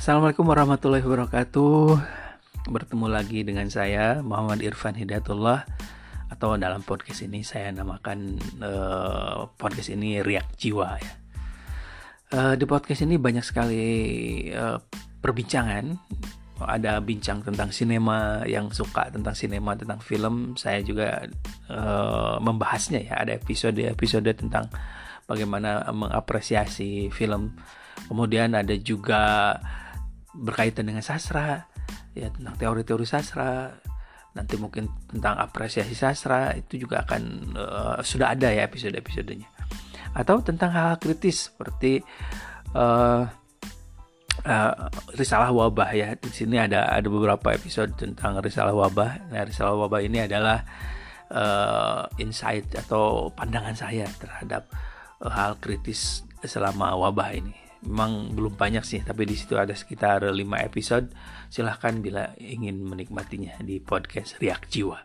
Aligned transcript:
Assalamualaikum 0.00 0.48
warahmatullahi 0.48 1.04
wabarakatuh. 1.04 2.00
Bertemu 2.72 3.06
lagi 3.12 3.44
dengan 3.44 3.68
saya 3.68 4.24
Muhammad 4.24 4.64
Irfan 4.64 4.96
Hidayatullah 4.96 5.68
atau 6.32 6.56
dalam 6.56 6.80
podcast 6.80 7.20
ini 7.20 7.44
saya 7.44 7.68
namakan 7.68 8.40
uh, 8.64 9.52
podcast 9.60 9.92
ini 9.92 10.24
Riak 10.24 10.56
Jiwa 10.56 10.96
ya. 10.96 11.12
Uh, 12.32 12.54
di 12.56 12.64
podcast 12.64 13.04
ini 13.04 13.20
banyak 13.20 13.44
sekali 13.44 13.84
uh, 14.56 14.80
perbincangan. 15.20 15.92
Ada 16.64 17.04
bincang 17.04 17.44
tentang 17.44 17.68
sinema 17.68 18.40
yang 18.48 18.72
suka 18.72 19.12
tentang 19.12 19.36
sinema 19.36 19.76
tentang 19.76 20.00
film. 20.00 20.56
Saya 20.56 20.80
juga 20.80 21.28
uh, 21.68 22.40
membahasnya 22.40 23.04
ya. 23.04 23.20
Ada 23.20 23.36
episode-episode 23.36 24.32
tentang 24.32 24.64
bagaimana 25.28 25.84
mengapresiasi 25.92 27.12
film. 27.12 27.52
Kemudian 28.08 28.56
ada 28.56 28.72
juga 28.80 29.60
berkaitan 30.34 30.86
dengan 30.86 31.02
sastra, 31.02 31.66
ya 32.14 32.30
tentang 32.30 32.54
teori-teori 32.58 33.06
sastra. 33.06 33.74
Nanti 34.30 34.54
mungkin 34.54 34.86
tentang 35.10 35.42
apresiasi 35.42 35.94
sastra 35.98 36.54
itu 36.54 36.86
juga 36.86 37.02
akan 37.02 37.22
uh, 37.58 37.98
sudah 38.00 38.38
ada 38.38 38.54
ya 38.54 38.62
episode-episodenya. 38.66 39.50
Atau 40.14 40.42
tentang 40.42 40.70
hal, 40.70 40.94
-hal 40.94 40.96
kritis 41.02 41.50
seperti 41.50 42.02
uh, 42.78 43.26
uh, 44.46 44.74
risalah 45.18 45.50
wabah 45.50 45.90
ya. 45.94 46.14
Di 46.14 46.30
sini 46.30 46.62
ada 46.62 46.86
ada 46.86 47.08
beberapa 47.10 47.50
episode 47.50 47.98
tentang 47.98 48.38
risalah 48.38 48.74
wabah. 48.74 49.34
Nah, 49.34 49.42
risalah 49.42 49.74
wabah 49.74 50.00
ini 50.02 50.22
adalah 50.30 50.62
uh, 51.34 52.06
insight 52.22 52.70
atau 52.74 53.34
pandangan 53.34 53.74
saya 53.74 54.06
terhadap 54.22 54.70
hal 55.20 55.58
kritis 55.60 56.24
selama 56.40 56.96
wabah 56.96 57.36
ini 57.36 57.69
memang 57.86 58.36
belum 58.36 58.60
banyak 58.60 58.84
sih 58.84 59.00
tapi 59.00 59.24
di 59.24 59.36
situ 59.36 59.56
ada 59.56 59.72
sekitar 59.72 60.28
5 60.28 60.36
episode. 60.66 61.12
Silahkan 61.48 61.96
bila 62.00 62.32
ingin 62.36 62.84
menikmatinya 62.84 63.56
di 63.64 63.80
podcast 63.80 64.36
Riak 64.40 64.68
Jiwa. 64.68 65.00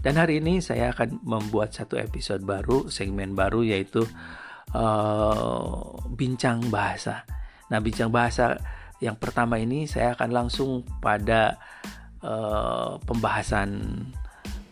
Dan 0.00 0.16
hari 0.16 0.40
ini 0.40 0.64
saya 0.64 0.96
akan 0.96 1.20
membuat 1.22 1.76
satu 1.76 2.00
episode 2.00 2.40
baru 2.40 2.88
segmen 2.88 3.36
baru 3.36 3.60
yaitu 3.60 4.08
uh, 4.72 6.00
bincang 6.16 6.72
bahasa. 6.72 7.28
Nah 7.68 7.78
bincang 7.84 8.08
bahasa 8.08 8.56
yang 9.00 9.16
pertama 9.20 9.60
ini 9.60 9.84
saya 9.84 10.16
akan 10.16 10.30
langsung 10.32 10.84
pada 11.04 11.60
uh, 12.24 12.96
pembahasan 13.04 14.00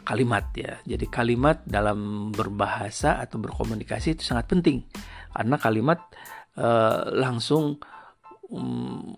kalimat 0.08 0.48
ya. 0.56 0.80
Jadi 0.88 1.04
kalimat 1.12 1.60
dalam 1.68 2.32
berbahasa 2.32 3.20
atau 3.20 3.36
berkomunikasi 3.36 4.16
itu 4.16 4.24
sangat 4.24 4.48
penting. 4.48 4.80
Karena 5.28 5.60
kalimat 5.60 6.00
uh, 6.58 7.08
langsung 7.14 7.78
um, 8.50 9.14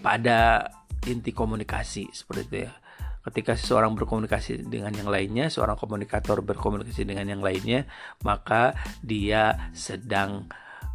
pada 0.00 0.70
inti 1.04 1.34
komunikasi 1.34 2.08
seperti 2.14 2.42
itu 2.46 2.56
ya. 2.70 2.72
Ketika 3.24 3.56
seseorang 3.56 3.96
berkomunikasi 3.96 4.68
dengan 4.68 4.92
yang 4.92 5.08
lainnya, 5.08 5.48
seorang 5.48 5.80
komunikator 5.80 6.44
berkomunikasi 6.44 7.08
dengan 7.08 7.24
yang 7.24 7.40
lainnya, 7.40 7.88
maka 8.20 8.76
dia 9.00 9.72
sedang 9.72 10.44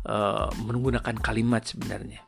uh, 0.06 0.46
menggunakan 0.62 1.18
kalimat 1.18 1.66
sebenarnya. 1.66 2.22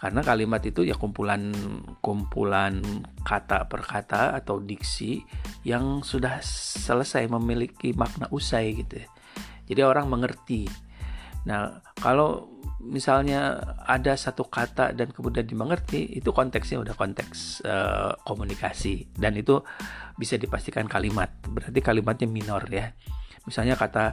Karena 0.00 0.20
kalimat 0.24 0.60
itu 0.64 0.84
ya 0.84 0.96
kumpulan 0.96 1.52
kumpulan 2.00 2.80
kata 3.20 3.68
per 3.68 3.84
kata 3.84 4.32
atau 4.32 4.60
diksi 4.60 5.20
yang 5.64 6.00
sudah 6.00 6.40
selesai 6.44 7.28
memiliki 7.28 7.92
makna 7.92 8.28
usai 8.32 8.80
gitu 8.80 9.04
ya. 9.04 9.08
Jadi 9.68 9.80
orang 9.84 10.08
mengerti 10.08 10.68
Nah, 11.48 11.80
kalau 11.96 12.60
misalnya 12.80 13.60
ada 13.84 14.16
satu 14.16 14.48
kata 14.48 14.96
dan 14.96 15.12
kemudian 15.12 15.44
dimengerti, 15.44 16.16
itu 16.16 16.32
konteksnya 16.32 16.80
udah 16.80 16.94
konteks 16.96 17.64
uh, 17.64 18.12
komunikasi. 18.24 19.08
Dan 19.12 19.36
itu 19.36 19.60
bisa 20.16 20.36
dipastikan 20.36 20.88
kalimat. 20.88 21.28
Berarti 21.44 21.80
kalimatnya 21.80 22.28
minor 22.28 22.64
ya. 22.68 22.92
Misalnya 23.48 23.76
kata 23.76 24.04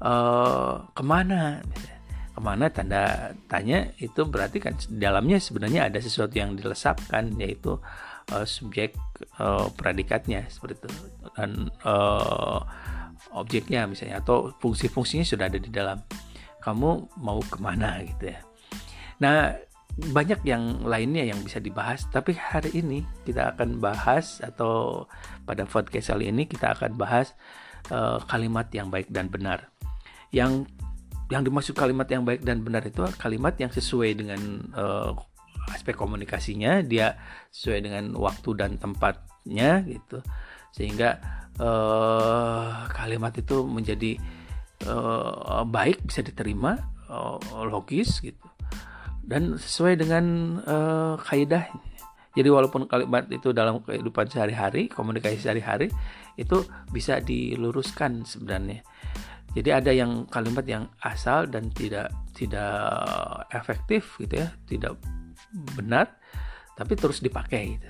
uh, 0.00 0.74
ke 0.92 1.02
mana, 1.04 1.64
ke 2.36 2.40
mana? 2.40 2.68
Tanda 2.68 3.32
tanya 3.48 3.88
itu 3.96 4.28
berarti 4.28 4.60
kan 4.60 4.76
dalamnya 4.92 5.40
sebenarnya 5.40 5.88
ada 5.88 6.00
sesuatu 6.00 6.36
yang 6.36 6.52
dilesapkan 6.52 7.32
yaitu 7.40 7.80
uh, 8.32 8.44
subjek 8.44 8.92
uh, 9.40 9.72
predikatnya 9.72 10.44
seperti 10.52 10.84
itu. 10.84 10.88
Dan 11.32 11.72
uh, 11.84 12.60
objeknya 13.32 13.88
misalnya 13.88 14.20
atau 14.20 14.52
fungsi-fungsinya 14.60 15.24
sudah 15.24 15.48
ada 15.48 15.58
di 15.58 15.72
dalam 15.72 15.98
kamu 16.64 17.12
mau 17.20 17.38
ke 17.44 17.60
mana 17.60 18.00
gitu 18.00 18.32
ya. 18.32 18.40
Nah 19.20 19.54
banyak 19.94 20.42
yang 20.42 20.82
lainnya 20.82 21.22
yang 21.22 21.38
bisa 21.46 21.62
dibahas 21.62 22.10
tapi 22.10 22.34
hari 22.34 22.74
ini 22.74 23.06
kita 23.22 23.54
akan 23.54 23.78
bahas 23.78 24.42
atau 24.42 25.06
pada 25.46 25.62
podcast 25.70 26.10
kali 26.10 26.34
ini 26.34 26.50
kita 26.50 26.74
akan 26.74 26.98
bahas 26.98 27.30
uh, 27.94 28.18
kalimat 28.26 28.66
yang 28.74 28.90
baik 28.90 29.06
dan 29.14 29.30
benar 29.30 29.70
yang 30.34 30.66
yang 31.30 31.46
dimaksud 31.46 31.78
kalimat 31.78 32.10
yang 32.10 32.26
baik 32.26 32.42
dan 32.42 32.66
benar 32.66 32.82
itu 32.82 33.06
kalimat 33.22 33.54
yang 33.54 33.70
sesuai 33.70 34.18
dengan 34.18 34.66
uh, 34.74 35.14
aspek 35.70 35.94
komunikasinya 35.94 36.82
dia 36.82 37.14
sesuai 37.54 37.78
dengan 37.86 38.04
waktu 38.18 38.50
dan 38.58 38.76
tempatnya 38.82 39.86
gitu 39.86 40.18
sehingga 40.74 41.22
uh, 41.62 42.90
kalimat 42.90 43.30
itu 43.38 43.62
menjadi 43.62 44.18
uh, 44.86 45.64
baik 45.66 46.04
bisa 46.06 46.20
diterima 46.20 46.78
uh, 47.08 47.38
logis 47.68 48.20
gitu. 48.20 48.44
Dan 49.24 49.56
sesuai 49.56 49.96
dengan 49.96 50.24
uh, 50.68 51.14
kaidah 51.16 51.64
jadi 52.34 52.50
walaupun 52.50 52.90
kalimat 52.90 53.30
itu 53.30 53.54
dalam 53.54 53.78
kehidupan 53.86 54.26
sehari-hari 54.26 54.90
komunikasi 54.90 55.38
sehari-hari 55.38 55.86
itu 56.34 56.66
bisa 56.90 57.22
diluruskan 57.22 58.26
sebenarnya. 58.26 58.82
Jadi 59.54 59.70
ada 59.70 59.94
yang 59.94 60.26
kalimat 60.26 60.66
yang 60.66 60.90
asal 60.98 61.46
dan 61.46 61.70
tidak 61.70 62.10
tidak 62.34 62.74
efektif 63.54 64.18
gitu 64.18 64.42
ya 64.42 64.50
tidak 64.66 64.98
benar 65.78 66.18
tapi 66.74 66.98
terus 66.98 67.22
dipakai 67.22 67.78
gitu. 67.78 67.86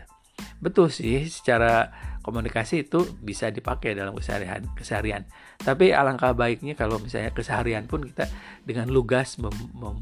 Betul 0.61 0.93
sih 0.93 1.25
secara 1.25 1.89
komunikasi 2.25 2.89
itu 2.89 3.05
bisa 3.21 3.53
dipakai 3.53 3.93
dalam 3.93 4.17
keseharian 4.17 4.65
keseharian. 4.73 5.29
Tapi 5.61 5.93
alangkah 5.93 6.33
baiknya 6.33 6.73
kalau 6.73 6.97
misalnya 6.97 7.37
keseharian 7.37 7.85
pun 7.85 8.09
kita 8.09 8.25
dengan 8.65 8.89
lugas 8.89 9.37
mem, 9.37 9.53
mem, 9.77 10.01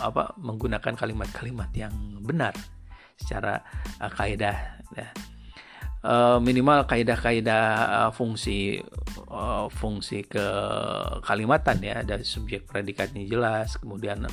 apa, 0.00 0.32
menggunakan 0.40 0.96
kalimat-kalimat 0.96 1.68
yang 1.76 1.92
benar 2.24 2.56
secara 3.20 3.60
uh, 4.00 4.08
kaidah 4.08 4.80
ya. 4.96 5.08
uh, 6.00 6.38
minimal 6.40 6.88
kaidah-kaidah 6.88 7.64
uh, 8.08 8.10
fungsi 8.16 8.80
uh, 9.28 9.68
fungsi 9.68 10.24
ke 10.24 10.46
kalimatan 11.20 11.84
ya. 11.84 12.00
Ada 12.00 12.24
subjek 12.24 12.64
predikatnya 12.64 13.28
jelas 13.28 13.76
kemudian 13.76 14.24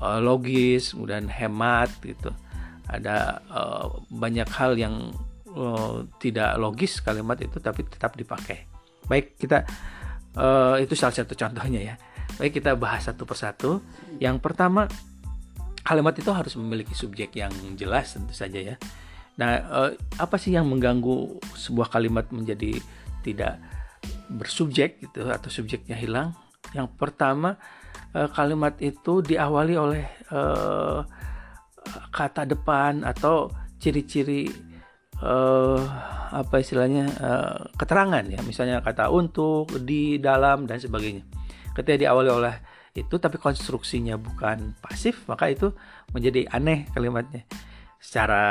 uh, 0.00 0.18
logis 0.24 0.96
kemudian 0.96 1.28
hemat 1.28 1.92
gitu. 2.00 2.32
Ada 2.88 3.40
uh, 3.52 4.00
banyak 4.08 4.48
hal 4.48 4.80
yang 4.80 5.12
uh, 5.54 6.04
tidak 6.18 6.56
logis 6.58 7.00
kalimat 7.00 7.38
itu 7.40 7.60
tapi 7.60 7.84
tetap 7.86 8.16
dipakai. 8.16 8.66
Baik 9.06 9.36
kita 9.36 9.64
uh, 10.36 10.76
itu 10.80 10.96
salah 10.96 11.14
satu 11.14 11.36
contohnya 11.36 11.80
ya. 11.80 11.94
Baik 12.40 12.60
kita 12.60 12.76
bahas 12.76 13.06
satu 13.06 13.28
persatu. 13.28 13.80
Yang 14.18 14.40
pertama 14.40 14.88
kalimat 15.82 16.14
itu 16.14 16.30
harus 16.30 16.54
memiliki 16.56 16.94
subjek 16.94 17.34
yang 17.36 17.52
jelas 17.76 18.16
tentu 18.16 18.32
saja 18.32 18.58
ya. 18.58 18.76
Nah 19.36 19.50
uh, 19.68 19.90
apa 20.20 20.36
sih 20.40 20.54
yang 20.54 20.68
mengganggu 20.68 21.40
sebuah 21.56 21.92
kalimat 21.92 22.28
menjadi 22.32 22.80
tidak 23.22 23.60
bersubjek 24.32 24.98
gitu 25.04 25.28
atau 25.28 25.48
subjeknya 25.52 25.94
hilang? 25.94 26.34
Yang 26.72 26.88
pertama 26.96 27.60
kalimat 28.12 28.76
itu 28.84 29.24
diawali 29.24 29.72
oleh 29.72 30.04
uh, 30.36 31.00
kata 32.12 32.44
depan 32.44 33.02
atau 33.08 33.48
ciri-ciri 33.80 34.71
uh, 35.22 35.80
apa 36.32 36.60
istilahnya 36.60 37.06
uh, 37.22 37.60
keterangan 37.78 38.24
ya. 38.26 38.42
Misalnya 38.42 38.82
kata 38.82 39.08
untuk 39.08 39.70
di 39.86 40.18
dalam 40.18 40.66
dan 40.66 40.82
sebagainya. 40.82 41.22
Ketika 41.72 41.96
diawali 41.96 42.30
oleh 42.30 42.54
itu 42.92 43.16
tapi 43.16 43.40
konstruksinya 43.40 44.20
bukan 44.20 44.76
pasif 44.76 45.24
maka 45.24 45.48
itu 45.48 45.72
menjadi 46.12 46.50
aneh 46.52 46.90
kalimatnya. 46.92 47.46
Secara 48.02 48.44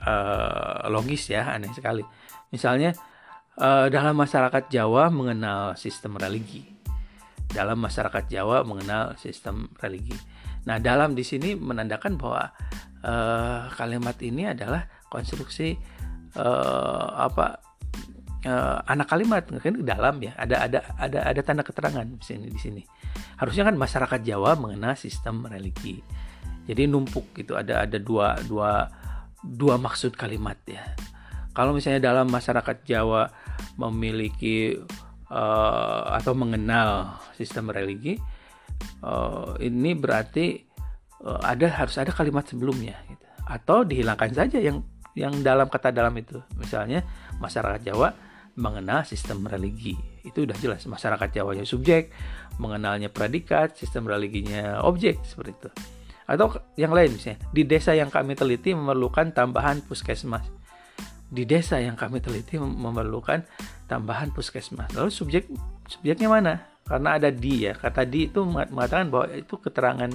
uh, 0.00 0.88
logis 0.88 1.28
ya 1.28 1.52
aneh 1.54 1.70
sekali. 1.76 2.02
Misalnya 2.48 2.96
uh, 3.60 3.86
dalam 3.92 4.16
masyarakat 4.16 4.72
Jawa 4.72 5.12
mengenal 5.12 5.76
sistem 5.76 6.16
religi. 6.16 6.64
Dalam 7.48 7.80
masyarakat 7.80 8.28
Jawa 8.28 8.64
mengenal 8.64 9.16
sistem 9.16 9.72
religi. 9.80 10.16
Nah, 10.68 10.76
dalam 10.76 11.16
di 11.16 11.24
sini 11.24 11.56
menandakan 11.56 12.20
bahwa 12.20 12.52
uh, 13.00 13.72
kalimat 13.72 14.20
ini 14.20 14.52
adalah 14.52 14.84
konstruksi 15.08 15.72
uh, 16.36 17.08
apa 17.24 17.62
uh, 18.44 18.78
anak 18.84 19.08
kalimat 19.08 19.48
mungkin 19.48 19.86
dalam 19.86 20.20
ya 20.20 20.36
ada 20.36 20.68
ada 20.68 20.78
ada 21.00 21.18
ada 21.24 21.40
tanda 21.40 21.64
keterangan 21.64 22.04
di 22.04 22.24
sini 22.24 22.46
di 22.52 22.60
sini 22.60 22.82
harusnya 23.40 23.70
kan 23.70 23.76
masyarakat 23.78 24.20
Jawa 24.26 24.58
mengenal 24.58 24.98
sistem 24.98 25.46
religi 25.48 26.02
Jadi 26.68 26.84
numpuk 26.84 27.32
gitu 27.32 27.56
ada 27.56 27.88
ada 27.88 27.96
dua 27.96 28.36
dua 28.44 28.92
dua 29.40 29.80
maksud 29.80 30.12
kalimat 30.12 30.60
ya. 30.68 30.84
Kalau 31.56 31.72
misalnya 31.72 32.12
dalam 32.12 32.28
masyarakat 32.28 32.84
Jawa 32.84 33.32
memiliki 33.80 34.76
uh, 35.32 36.02
atau 36.12 36.36
mengenal 36.36 37.16
sistem 37.34 37.72
religi, 37.72 38.20
uh, 39.00 39.56
ini 39.64 39.96
berarti 39.96 40.60
uh, 41.24 41.40
ada 41.40 41.72
harus 41.72 41.96
ada 41.96 42.12
kalimat 42.12 42.44
sebelumnya 42.44 43.00
gitu. 43.08 43.26
Atau 43.48 43.88
dihilangkan 43.88 44.36
saja 44.36 44.60
yang 44.60 44.84
yang 45.16 45.40
dalam 45.40 45.70
kata 45.70 45.94
dalam 45.94 46.12
itu. 46.16 46.40
Misalnya 46.58 47.04
masyarakat 47.38 47.80
Jawa 47.84 48.12
mengenal 48.58 49.06
sistem 49.06 49.46
religi. 49.46 49.94
Itu 50.26 50.44
udah 50.44 50.58
jelas 50.58 50.82
masyarakat 50.84 51.30
Jawanya 51.30 51.62
subjek, 51.62 52.10
mengenalnya 52.58 53.08
predikat, 53.08 53.78
sistem 53.78 54.10
religinya 54.10 54.82
objek 54.82 55.22
seperti 55.22 55.54
itu. 55.54 55.70
Atau 56.28 56.60
yang 56.76 56.92
lain 56.92 57.16
misalnya, 57.16 57.40
di 57.54 57.64
desa 57.64 57.96
yang 57.96 58.12
kami 58.12 58.36
teliti 58.36 58.76
memerlukan 58.76 59.32
tambahan 59.32 59.80
puskesmas. 59.86 60.44
Di 61.30 61.48
desa 61.48 61.80
yang 61.80 61.96
kami 61.96 62.20
teliti 62.20 62.60
memerlukan 62.60 63.46
tambahan 63.88 64.34
puskesmas. 64.34 64.92
Lalu 64.92 65.08
subjek 65.08 65.48
subjeknya 65.88 66.28
mana? 66.28 66.68
Karena 66.84 67.16
ada 67.16 67.32
di 67.32 67.64
ya. 67.64 67.72
Kata 67.72 68.04
di 68.04 68.28
itu 68.28 68.44
mengatakan 68.44 69.08
bahwa 69.08 69.32
itu 69.32 69.54
keterangan 69.56 70.12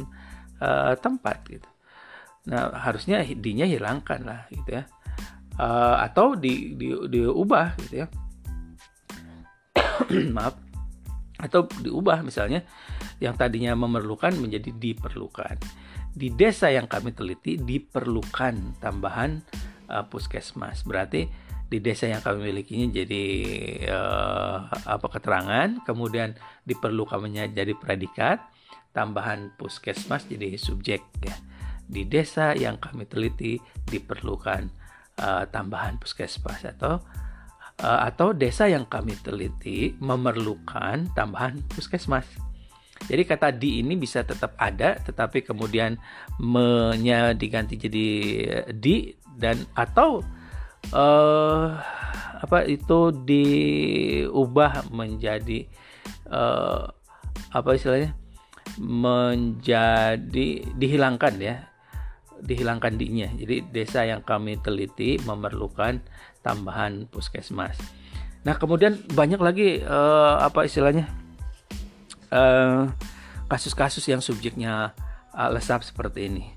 uh, 0.61 0.93
tempat 1.01 1.41
gitu. 1.49 1.69
Nah, 2.43 2.75
harusnya 2.75 3.23
di-nya 3.23 3.63
hilangkan 3.63 4.23
lah 4.27 4.41
gitu 4.51 4.81
ya. 4.81 4.83
Uh, 5.53 6.01
atau 6.01 6.33
di, 6.33 6.73
di 6.75 6.91
diubah 6.91 7.77
gitu 7.87 8.03
ya. 8.03 8.07
Maaf. 10.35 10.59
Atau 11.39 11.67
diubah 11.67 12.23
misalnya 12.23 12.63
yang 13.19 13.35
tadinya 13.35 13.75
memerlukan 13.75 14.35
menjadi 14.39 14.71
diperlukan 14.71 15.59
di 16.13 16.29
desa 16.29 16.69
yang 16.69 16.85
kami 16.85 17.11
teliti 17.11 17.57
diperlukan 17.57 18.77
tambahan 18.77 19.41
uh, 19.89 20.05
puskesmas. 20.05 20.85
Berarti 20.85 21.25
di 21.67 21.81
desa 21.81 22.05
yang 22.05 22.21
kami 22.21 22.53
milikinya 22.53 22.93
jadi 22.93 23.25
uh, 23.89 24.69
apa 24.85 25.07
keterangan, 25.09 25.81
kemudian 25.89 26.37
diperlukan 26.69 27.17
menjadi 27.17 27.73
predikat, 27.73 28.45
tambahan 28.93 29.57
puskesmas 29.57 30.29
jadi 30.29 30.53
subjek 30.53 31.01
ya. 31.25 31.35
Di 31.87 32.07
desa 32.07 32.55
yang 32.55 32.79
kami 32.79 33.05
teliti 33.05 33.59
diperlukan 33.87 34.61
uh, 35.19 35.43
tambahan 35.49 35.99
puskesmas 35.99 36.63
atau 36.65 37.01
uh, 37.81 37.99
atau 38.07 38.31
desa 38.35 38.69
yang 38.69 38.85
kami 38.85 39.17
teliti 39.19 39.95
memerlukan 39.97 41.09
tambahan 41.17 41.59
puskesmas. 41.73 42.27
Jadi 43.03 43.23
kata 43.27 43.51
di 43.51 43.83
ini 43.83 43.99
bisa 43.99 44.23
tetap 44.23 44.55
ada 44.55 44.95
tetapi 44.95 45.43
kemudian 45.43 45.99
menya 46.39 47.35
diganti 47.35 47.75
jadi 47.75 48.07
di 48.71 49.11
dan 49.35 49.59
atau 49.75 50.23
uh, 50.95 51.67
apa 52.39 52.63
itu 52.63 53.11
diubah 53.11 54.87
menjadi 54.91 55.67
uh, 56.31 56.87
apa 57.51 57.69
istilahnya 57.75 58.15
menjadi 58.79 60.49
dihilangkan 60.71 61.33
ya 61.43 61.72
dihilangkan 62.43 62.99
dinya 62.99 63.31
jadi 63.39 63.63
desa 63.71 64.03
yang 64.03 64.21
kami 64.21 64.59
teliti 64.59 65.17
memerlukan 65.23 66.03
tambahan 66.43 67.07
puskesmas 67.07 67.79
nah 68.43 68.59
kemudian 68.59 68.99
banyak 69.15 69.39
lagi 69.39 69.79
uh, 69.81 70.43
apa 70.43 70.67
istilahnya 70.67 71.23
Eh, 72.33 72.83
kasus-kasus 73.45 74.09
uh, 74.09 74.17
yang 74.17 74.21
subjeknya 74.25 74.97
uh, 75.37 75.49
lesap 75.53 75.85
seperti 75.85 76.25
ini. 76.25 76.49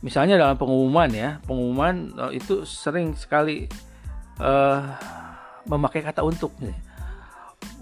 Misalnya 0.00 0.40
dalam 0.40 0.56
pengumuman 0.56 1.12
ya, 1.12 1.44
pengumuman 1.44 2.16
uh, 2.16 2.32
itu 2.32 2.64
sering 2.64 3.12
sekali 3.12 3.68
uh, 4.40 4.80
memakai 5.68 6.00
kata 6.00 6.24
untuk. 6.24 6.56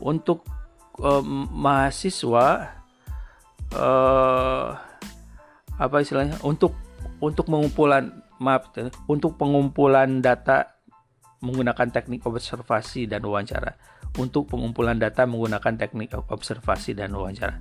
Untuk 0.02 0.42
uh, 0.98 1.22
mahasiswa 1.54 2.74
uh, 3.70 4.68
apa 5.78 5.96
istilahnya? 6.02 6.42
Untuk 6.42 6.74
untuk 7.18 7.50
pengumpulan 7.50 8.22
maaf 8.38 8.70
untuk 9.10 9.34
pengumpulan 9.34 10.22
data 10.22 10.78
menggunakan 11.42 11.90
teknik 11.90 12.26
observasi 12.26 13.06
dan 13.06 13.22
wawancara 13.26 13.74
untuk 14.18 14.50
pengumpulan 14.50 14.96
data 14.98 15.28
menggunakan 15.28 15.78
teknik 15.78 16.14
observasi 16.16 16.96
dan 16.96 17.14
wawancara. 17.14 17.60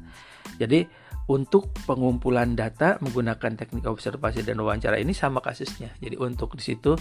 Jadi 0.57 0.87
untuk 1.27 1.75
pengumpulan 1.83 2.55
data 2.55 2.95
menggunakan 3.03 3.59
teknik 3.59 3.83
observasi 3.83 4.47
dan 4.47 4.63
wawancara 4.63 4.95
ini 4.95 5.11
sama 5.11 5.43
kasusnya. 5.43 5.91
Jadi 5.99 6.15
untuk 6.15 6.55
di 6.55 6.63
situ 6.63 6.95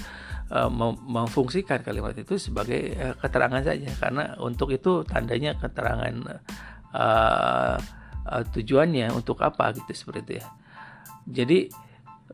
uh, 0.50 0.70
memfungsikan 1.06 1.86
kalimat 1.86 2.12
itu 2.18 2.34
sebagai 2.34 2.90
uh, 2.98 3.14
keterangan 3.22 3.62
saja 3.62 3.86
karena 4.02 4.34
untuk 4.42 4.74
itu 4.74 5.06
tandanya 5.06 5.54
keterangan 5.56 6.42
tujuannya 8.26 9.12
untuk 9.12 9.38
apa 9.44 9.70
gitu 9.78 9.92
seperti 9.94 10.20
itu 10.24 10.32
ya. 10.42 10.46
Jadi 11.26 11.58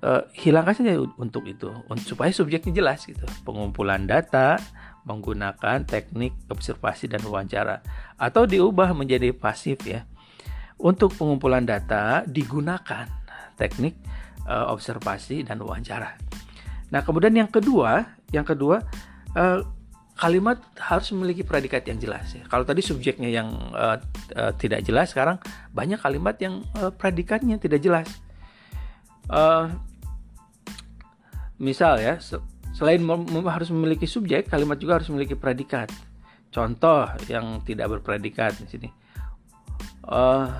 uh, 0.02 0.22
hilangkan 0.37 0.75
saja 0.76 0.99
untuk 1.16 1.46
itu 1.49 1.70
supaya 2.04 2.28
subjeknya 2.34 2.75
jelas 2.75 3.06
gitu. 3.06 3.22
Pengumpulan 3.46 4.04
data 4.04 4.58
menggunakan 5.02 5.82
teknik 5.82 6.34
observasi 6.46 7.10
dan 7.10 7.22
wawancara 7.26 7.82
atau 8.19 8.46
diubah 8.46 8.94
menjadi 8.94 9.34
pasif 9.34 9.82
ya. 9.87 10.04
Untuk 10.82 11.14
pengumpulan 11.14 11.62
data 11.62 12.26
digunakan 12.26 13.06
teknik 13.54 13.94
uh, 14.50 14.66
observasi 14.75 15.46
dan 15.46 15.62
wawancara. 15.62 16.19
Nah, 16.90 17.00
kemudian 17.06 17.31
yang 17.32 17.46
kedua, 17.46 18.19
yang 18.34 18.43
kedua 18.43 18.82
uh, 19.38 19.62
kalimat 20.19 20.58
harus 20.76 21.08
memiliki 21.14 21.46
predikat 21.46 21.87
yang 21.87 22.02
jelas 22.02 22.34
ya. 22.34 22.43
Kalau 22.50 22.66
tadi 22.66 22.82
subjeknya 22.82 23.31
yang 23.31 23.48
uh, 23.72 23.96
uh, 24.34 24.52
tidak 24.58 24.82
jelas, 24.82 25.14
sekarang 25.14 25.38
banyak 25.70 26.02
kalimat 26.02 26.34
yang 26.43 26.66
uh, 26.76 26.90
predikatnya 26.90 27.62
tidak 27.62 27.78
jelas. 27.78 28.10
Uh, 29.31 29.70
misal 31.62 32.03
ya, 32.03 32.19
Selain 32.75 32.99
harus 33.47 33.70
memiliki 33.70 34.11
subjek, 34.11 34.50
kalimat 34.50 34.75
juga 34.81 34.99
harus 34.99 35.06
memiliki 35.14 35.38
predikat. 35.38 35.93
Contoh 36.50 37.06
yang 37.31 37.62
tidak 37.62 37.94
berpredikat 37.97 38.59
di 38.59 38.67
sini. 38.67 38.88
Uh, 40.03 40.51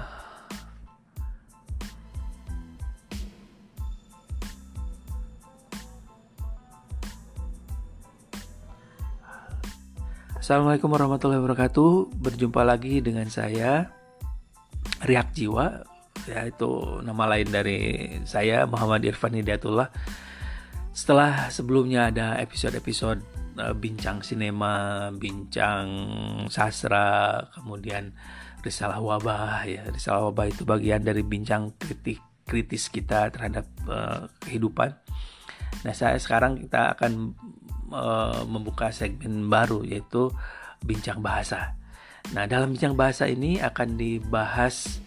Assalamualaikum 10.38 10.91
warahmatullahi 10.93 11.41
wabarakatuh. 11.43 12.12
Berjumpa 12.19 12.62
lagi 12.67 13.00
dengan 13.00 13.26
saya 13.33 13.88
Riak 15.03 15.33
Jiwa, 15.33 15.87
yaitu 16.29 17.00
nama 17.03 17.25
lain 17.31 17.49
dari 17.49 17.81
saya 18.29 18.69
Muhammad 18.69 19.07
Irfan 19.07 19.33
Hidayatullah 19.38 19.88
setelah 20.93 21.49
sebelumnya 21.49 22.13
ada 22.13 22.37
episode-episode 22.37 23.21
uh, 23.57 23.73
bincang 23.73 24.21
sinema, 24.21 25.09
bincang 25.17 25.89
sastra, 26.53 27.49
kemudian 27.57 28.13
risalah 28.61 29.01
wabah 29.01 29.65
ya. 29.65 29.89
Risalah 29.89 30.31
wabah 30.31 30.53
itu 30.53 30.63
bagian 30.69 31.01
dari 31.01 31.25
bincang 31.25 31.73
kritik 31.81 32.21
kritis 32.45 32.93
kita 32.93 33.33
terhadap 33.33 33.67
uh, 33.89 34.29
kehidupan. 34.45 34.93
Nah, 35.89 35.95
saya 35.97 36.21
sekarang 36.21 36.61
kita 36.61 36.93
akan 36.93 37.33
uh, 37.89 38.45
membuka 38.45 38.93
segmen 38.93 39.49
baru 39.49 39.81
yaitu 39.89 40.29
bincang 40.85 41.25
bahasa. 41.25 41.73
Nah, 42.37 42.45
dalam 42.47 42.77
bincang 42.77 42.95
bahasa 42.95 43.27
ini 43.27 43.59
akan 43.59 43.97
dibahas 43.99 45.01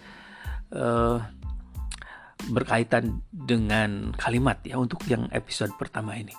uh, 0.73 1.21
berkaitan 2.49 3.21
dengan 3.31 4.13
kalimat 4.15 4.61
ya 4.61 4.77
untuk 4.77 5.01
yang 5.09 5.29
episode 5.33 5.73
pertama 5.77 6.17
ini. 6.17 6.33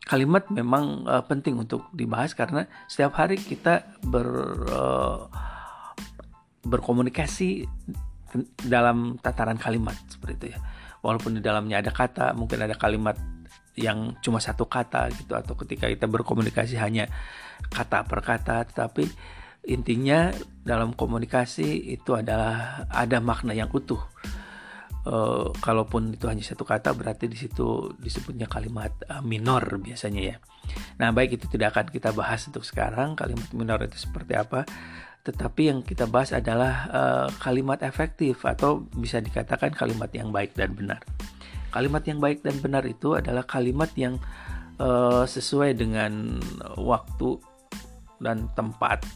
Kalimat 0.00 0.48
memang 0.48 1.04
uh, 1.04 1.22
penting 1.22 1.60
untuk 1.60 1.86
dibahas 1.92 2.32
karena 2.32 2.64
setiap 2.88 3.20
hari 3.20 3.36
kita 3.36 4.00
ber 4.00 4.28
uh, 4.72 5.28
berkomunikasi 6.64 7.68
dalam 8.64 9.20
tataran 9.20 9.60
kalimat 9.60 9.96
seperti 10.08 10.34
itu 10.36 10.46
ya. 10.56 10.58
Walaupun 11.00 11.40
di 11.40 11.42
dalamnya 11.44 11.80
ada 11.80 11.92
kata, 11.92 12.36
mungkin 12.36 12.60
ada 12.60 12.76
kalimat 12.76 13.16
yang 13.78 14.18
cuma 14.20 14.42
satu 14.42 14.68
kata 14.68 15.08
gitu 15.16 15.32
atau 15.32 15.54
ketika 15.56 15.88
kita 15.88 16.04
berkomunikasi 16.04 16.76
hanya 16.76 17.08
kata 17.72 18.04
per 18.04 18.20
kata 18.20 18.66
tetapi 18.68 19.08
intinya 19.68 20.32
dalam 20.64 20.92
komunikasi 20.92 21.92
itu 21.94 22.16
adalah 22.16 22.84
ada 22.92 23.20
makna 23.22 23.56
yang 23.56 23.72
utuh 23.72 24.00
uh, 25.06 25.48
kalaupun 25.60 26.12
itu 26.16 26.28
hanya 26.28 26.44
satu 26.44 26.66
kata 26.66 26.92
berarti 26.92 27.30
di 27.30 27.38
situ 27.38 27.94
disebutnya 27.96 28.50
kalimat 28.50 28.92
uh, 29.08 29.24
minor 29.24 29.80
biasanya 29.80 30.20
ya. 30.20 30.36
Nah, 31.00 31.10
baik 31.14 31.40
itu 31.40 31.46
tidak 31.48 31.76
akan 31.76 31.86
kita 31.88 32.10
bahas 32.12 32.44
untuk 32.48 32.64
sekarang 32.66 33.16
kalimat 33.16 33.48
minor 33.56 33.80
itu 33.84 33.96
seperti 33.96 34.36
apa. 34.36 34.68
Tetapi 35.20 35.62
yang 35.68 35.80
kita 35.84 36.08
bahas 36.08 36.32
adalah 36.32 36.74
uh, 36.88 37.28
kalimat 37.40 37.80
efektif 37.84 38.44
atau 38.44 38.84
bisa 38.96 39.20
dikatakan 39.20 39.72
kalimat 39.72 40.08
yang 40.12 40.32
baik 40.32 40.56
dan 40.56 40.72
benar. 40.72 41.00
Kalimat 41.70 42.02
yang 42.08 42.18
baik 42.18 42.42
dan 42.42 42.56
benar 42.58 42.82
itu 42.88 43.14
adalah 43.14 43.46
kalimat 43.46 43.92
yang 43.94 44.18
uh, 44.80 45.22
sesuai 45.28 45.76
dengan 45.78 46.42
waktu 46.76 47.38
dan 48.20 48.50
tempat 48.52 49.06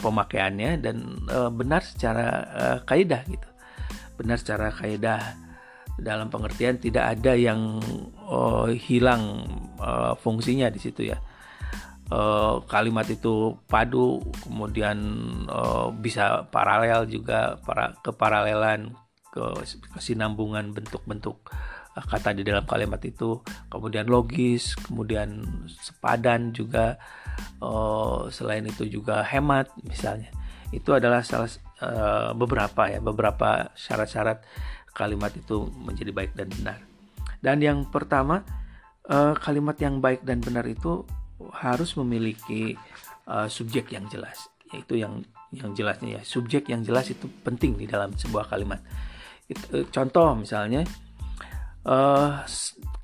pemakaiannya 0.00 0.80
dan 0.80 1.20
benar 1.52 1.84
secara 1.84 2.40
kaidah 2.88 3.20
gitu. 3.28 3.44
Benar 4.16 4.36
secara 4.40 4.72
kaidah 4.72 5.20
dalam 5.96 6.28
pengertian 6.28 6.76
tidak 6.76 7.16
ada 7.16 7.32
yang 7.32 7.80
uh, 8.28 8.68
hilang 8.68 9.48
uh, 9.80 10.12
fungsinya 10.16 10.68
di 10.68 10.80
situ 10.80 11.08
ya. 11.12 11.18
Uh, 12.06 12.62
kalimat 12.70 13.02
itu 13.10 13.58
padu 13.66 14.22
kemudian 14.46 14.98
uh, 15.50 15.90
bisa 15.90 16.46
paralel 16.54 17.10
juga 17.10 17.58
para 17.66 17.98
keparalelan 17.98 18.94
ke 19.34 19.42
kesinambungan 19.98 20.70
bentuk-bentuk 20.70 21.50
kata 22.04 22.36
di 22.36 22.44
dalam 22.44 22.68
kalimat 22.68 23.00
itu. 23.00 23.40
Kemudian 23.72 24.04
logis 24.04 24.76
kemudian 24.84 25.40
sepadan 25.80 26.52
juga 26.52 27.00
uh, 27.64 28.28
selain 28.28 28.68
itu 28.68 28.84
juga 28.84 29.24
hemat 29.24 29.72
misalnya. 29.80 30.28
Itu 30.70 30.92
adalah 30.92 31.24
salah 31.24 31.48
uh, 31.82 32.32
beberapa 32.32 32.88
ya 32.88 33.00
beberapa 33.02 33.72
syarat-syarat 33.76 34.44
kalimat 34.96 35.32
itu 35.36 35.68
menjadi 35.76 36.10
baik 36.12 36.32
dan 36.32 36.48
benar. 36.48 36.78
Dan 37.40 37.60
yang 37.60 37.78
pertama 37.92 38.40
uh, 39.12 39.36
kalimat 39.36 39.76
yang 39.76 40.00
baik 40.00 40.24
dan 40.24 40.40
benar 40.40 40.64
itu 40.64 41.04
harus 41.52 41.92
memiliki 42.00 42.74
uh, 43.28 43.48
subjek 43.48 43.92
yang 43.92 44.08
jelas. 44.08 44.48
Yaitu 44.72 44.98
yang 44.98 45.22
yang 45.54 45.70
jelasnya 45.76 46.20
ya 46.20 46.22
subjek 46.26 46.66
yang 46.66 46.82
jelas 46.82 47.06
itu 47.12 47.30
penting 47.46 47.78
di 47.78 47.86
dalam 47.86 48.12
sebuah 48.16 48.50
kalimat. 48.50 48.82
Eh, 49.46 49.86
contoh 49.94 50.34
misalnya 50.34 50.82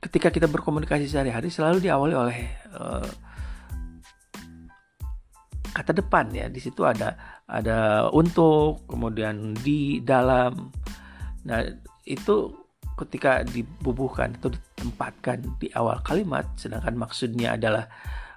ketika 0.02 0.34
kita 0.34 0.50
berkomunikasi 0.50 1.06
sehari-hari 1.06 1.54
selalu 1.54 1.86
diawali 1.86 2.14
oleh 2.18 2.38
kata 5.72 5.96
depan 5.96 6.28
ya. 6.34 6.46
Di 6.52 6.60
situ 6.60 6.84
ada 6.84 7.41
ada 7.52 8.08
untuk 8.16 8.88
kemudian 8.88 9.52
di 9.60 10.00
dalam 10.00 10.72
nah 11.44 11.60
itu 12.08 12.56
ketika 12.96 13.44
dibubuhkan 13.44 14.32
atau 14.40 14.52
ditempatkan 14.52 15.60
di 15.60 15.68
awal 15.76 16.00
kalimat 16.00 16.48
sedangkan 16.56 16.96
maksudnya 16.96 17.60
adalah 17.60 17.88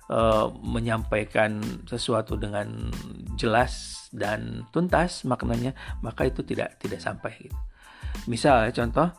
uh, 0.10 0.52
menyampaikan 0.64 1.62
sesuatu 1.88 2.36
dengan 2.36 2.92
jelas 3.40 4.06
dan 4.12 4.64
tuntas 4.72 5.24
maknanya 5.28 5.76
maka 6.00 6.28
itu 6.28 6.42
tidak 6.44 6.80
tidak 6.80 7.04
sampai 7.04 7.36
gitu. 7.36 7.58
Misal 8.32 8.72
contoh, 8.72 9.12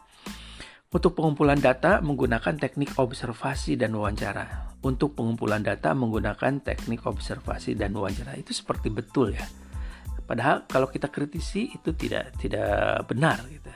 untuk 0.89 1.13
pengumpulan 1.13 1.61
data 1.61 2.01
menggunakan 2.01 2.57
teknik 2.57 2.97
observasi 2.97 3.77
dan 3.77 3.93
wawancara. 3.93 4.73
Untuk 4.81 5.19
pengumpulan 5.19 5.61
data 5.61 5.93
menggunakan 5.93 6.65
teknik 6.65 7.05
observasi 7.05 7.77
dan 7.77 7.93
wawancara 7.93 8.39
itu 8.41 8.57
seperti 8.57 8.89
betul 8.89 9.37
ya. 9.37 9.45
Padahal 10.27 10.67
kalau 10.67 10.91
kita 10.91 11.09
kritisi 11.09 11.71
itu 11.71 11.95
tidak 11.95 12.35
tidak 12.43 13.07
benar 13.07 13.41
gitu. 13.47 13.71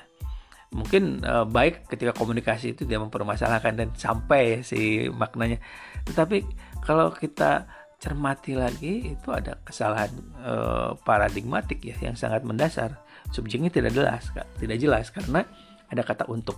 Mungkin 0.70 1.22
uh, 1.26 1.46
baik 1.46 1.90
ketika 1.90 2.14
komunikasi 2.14 2.74
itu 2.78 2.86
dia 2.86 2.98
mempermasalahkan 3.02 3.74
dan 3.74 3.88
sampai 3.94 4.62
si 4.62 5.10
maknanya. 5.10 5.58
Tetapi 6.06 6.46
kalau 6.82 7.10
kita 7.14 7.66
cermati 8.00 8.56
lagi 8.56 9.12
itu 9.12 9.28
ada 9.28 9.60
kesalahan 9.60 10.08
uh, 10.40 10.96
paradigmatik 11.04 11.84
ya 11.84 11.94
yang 12.00 12.16
sangat 12.16 12.40
mendasar 12.48 12.96
subjeknya 13.28 13.68
tidak 13.68 13.92
jelas 13.92 14.32
tidak 14.56 14.80
jelas 14.80 15.12
karena 15.12 15.44
ada 15.92 16.00
kata 16.00 16.24
untuk 16.32 16.56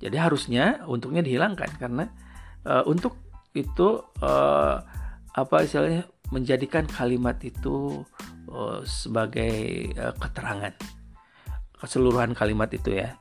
jadi 0.00 0.16
harusnya 0.16 0.80
untuknya 0.88 1.20
dihilangkan 1.20 1.76
karena 1.76 2.08
uh, 2.64 2.88
untuk 2.88 3.20
itu 3.52 4.00
uh, 4.24 4.80
apa 5.36 5.56
istilahnya 5.60 6.08
menjadikan 6.32 6.88
kalimat 6.88 7.36
itu 7.44 8.04
uh, 8.56 8.80
sebagai 8.88 9.92
uh, 10.00 10.16
keterangan. 10.16 10.72
Keseluruhan 11.76 12.32
kalimat 12.32 12.72
itu 12.72 12.96
ya. 12.96 13.20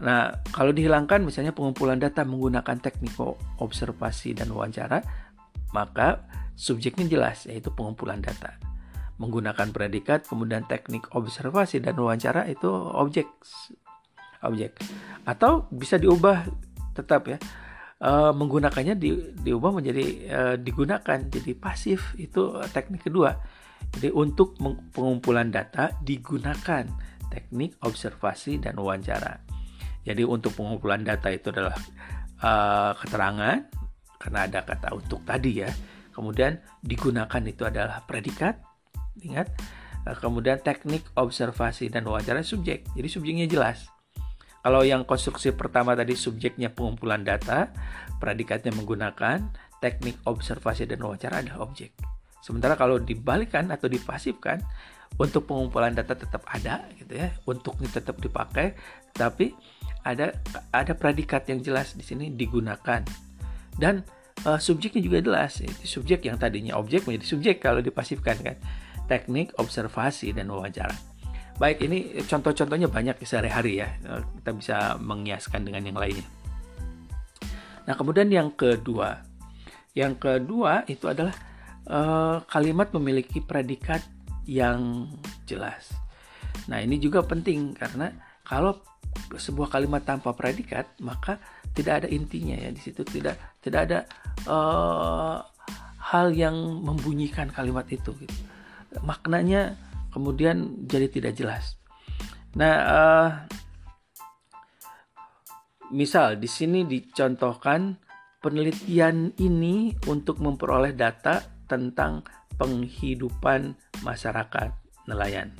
Nah, 0.00 0.38
kalau 0.54 0.72
dihilangkan 0.72 1.20
misalnya 1.20 1.52
pengumpulan 1.52 2.00
data 2.00 2.24
menggunakan 2.24 2.78
teknik 2.78 3.12
observasi 3.60 4.32
dan 4.32 4.48
wawancara, 4.54 5.02
maka 5.76 6.24
subjeknya 6.56 7.10
jelas 7.10 7.44
yaitu 7.44 7.68
pengumpulan 7.74 8.24
data. 8.24 8.56
Menggunakan 9.20 9.68
predikat 9.74 10.24
kemudian 10.24 10.64
teknik 10.64 11.12
observasi 11.12 11.84
dan 11.84 12.00
wawancara 12.00 12.48
itu 12.48 12.68
objek 12.72 13.28
objek. 14.40 14.80
Atau 15.28 15.68
bisa 15.68 16.00
diubah 16.00 16.48
tetap 16.96 17.28
ya. 17.28 17.36
E, 18.00 18.12
menggunakannya 18.32 18.96
di, 18.96 19.12
diubah 19.44 19.76
menjadi 19.76 20.04
e, 20.24 20.40
digunakan 20.56 21.20
jadi 21.20 21.52
pasif 21.52 22.16
itu 22.16 22.56
teknik 22.72 23.04
kedua 23.04 23.36
jadi 23.96 24.10
untuk 24.12 24.56
pengumpulan 24.92 25.48
data 25.48 25.94
digunakan 26.04 26.84
teknik 27.30 27.78
observasi 27.84 28.60
dan 28.60 28.76
wawancara 28.76 29.40
jadi 30.04 30.24
untuk 30.24 30.56
pengumpulan 30.56 31.04
data 31.04 31.28
itu 31.30 31.52
adalah 31.52 31.76
e, 32.40 32.52
keterangan 33.00 33.58
karena 34.20 34.40
ada 34.44 34.60
kata 34.64 34.92
untuk 34.96 35.22
tadi 35.24 35.64
ya 35.64 35.70
kemudian 36.12 36.60
digunakan 36.84 37.42
itu 37.46 37.62
adalah 37.64 38.02
predikat 38.04 38.70
Ingat, 39.20 39.48
eh, 40.08 40.16
kemudian 40.16 40.60
teknik 40.62 41.04
observasi 41.18 41.92
dan 41.92 42.08
wawancara 42.08 42.40
subjek. 42.40 42.88
Jadi 42.96 43.08
subjeknya 43.08 43.46
jelas. 43.50 43.90
Kalau 44.60 44.84
yang 44.84 45.08
konstruksi 45.08 45.56
pertama 45.56 45.96
tadi 45.96 46.12
subjeknya 46.12 46.68
pengumpulan 46.76 47.24
data, 47.24 47.72
predikatnya 48.20 48.76
menggunakan 48.76 49.48
teknik 49.80 50.20
observasi 50.28 50.84
dan 50.84 51.00
wawancara 51.00 51.40
adalah 51.40 51.64
objek. 51.64 51.96
Sementara 52.40 52.76
kalau 52.76 52.96
dibalikan 52.96 53.68
atau 53.68 53.86
dipasifkan, 53.86 54.60
untuk 55.20 55.44
pengumpulan 55.50 55.92
data 55.92 56.16
tetap 56.16 56.46
ada 56.48 56.86
gitu 56.96 57.18
ya, 57.18 57.28
untuknya 57.44 57.92
tetap 57.92 58.16
dipakai, 58.22 58.72
tapi 59.12 59.52
ada 60.00 60.32
ada 60.72 60.92
predikat 60.96 61.44
yang 61.52 61.60
jelas 61.60 61.92
di 61.92 62.00
sini 62.00 62.32
digunakan 62.32 63.04
dan 63.76 64.00
uh, 64.48 64.56
subjeknya 64.56 65.04
juga 65.04 65.18
jelas. 65.20 65.60
Itu 65.60 66.00
subjek 66.00 66.24
yang 66.24 66.40
tadinya 66.40 66.80
objek 66.80 67.04
menjadi 67.04 67.26
subjek 67.26 67.56
kalau 67.60 67.84
dipasifkan 67.84 68.36
kan 68.40 68.56
teknik 69.10 69.52
observasi 69.58 70.32
dan 70.32 70.48
wawancara. 70.48 70.94
Baik, 71.60 71.84
ini 71.84 72.24
contoh-contohnya 72.24 72.88
banyak 72.88 73.20
sehari-hari 73.20 73.84
ya. 73.84 73.92
Eh, 74.00 74.22
kita 74.40 74.50
bisa 74.56 74.76
mengiaskan 74.96 75.60
dengan 75.60 75.84
yang 75.84 75.98
lainnya. 75.98 76.24
Nah, 77.84 77.92
kemudian 77.92 78.32
yang 78.32 78.48
kedua. 78.56 79.20
Yang 79.92 80.14
kedua 80.24 80.88
itu 80.88 81.04
adalah 81.04 81.36
uh, 81.86 82.42
kalimat 82.50 82.92
memiliki 82.96 83.40
predikat 83.40 84.04
yang 84.44 85.08
jelas. 85.46 85.94
Nah, 86.66 86.82
ini 86.82 86.98
juga 86.98 87.22
penting 87.24 87.72
karena 87.78 88.12
kalau 88.44 88.82
sebuah 89.34 89.70
kalimat 89.70 90.02
tanpa 90.02 90.34
predikat, 90.34 90.98
maka 91.00 91.38
tidak 91.72 92.04
ada 92.04 92.08
intinya 92.10 92.58
ya 92.58 92.74
di 92.74 92.82
situ 92.82 93.06
tidak 93.06 93.38
tidak 93.62 93.80
ada 93.86 93.98
uh, 94.50 95.38
hal 96.10 96.34
yang 96.34 96.56
membunyikan 96.82 97.46
kalimat 97.54 97.86
itu 97.86 98.10
gitu 98.18 98.38
maknanya 98.98 99.78
kemudian 100.10 100.86
jadi 100.90 101.06
tidak 101.06 101.32
jelas. 101.38 101.78
Nah, 102.58 102.74
uh, 102.82 103.28
misal 105.94 106.34
di 106.34 106.50
sini 106.50 106.82
dicontohkan 106.82 107.94
penelitian 108.42 109.30
ini 109.38 109.94
untuk 110.10 110.42
memperoleh 110.42 110.90
data 110.90 111.38
tentang 111.70 112.26
penghidupan 112.58 113.78
masyarakat 114.02 114.74
nelayan. 115.06 115.54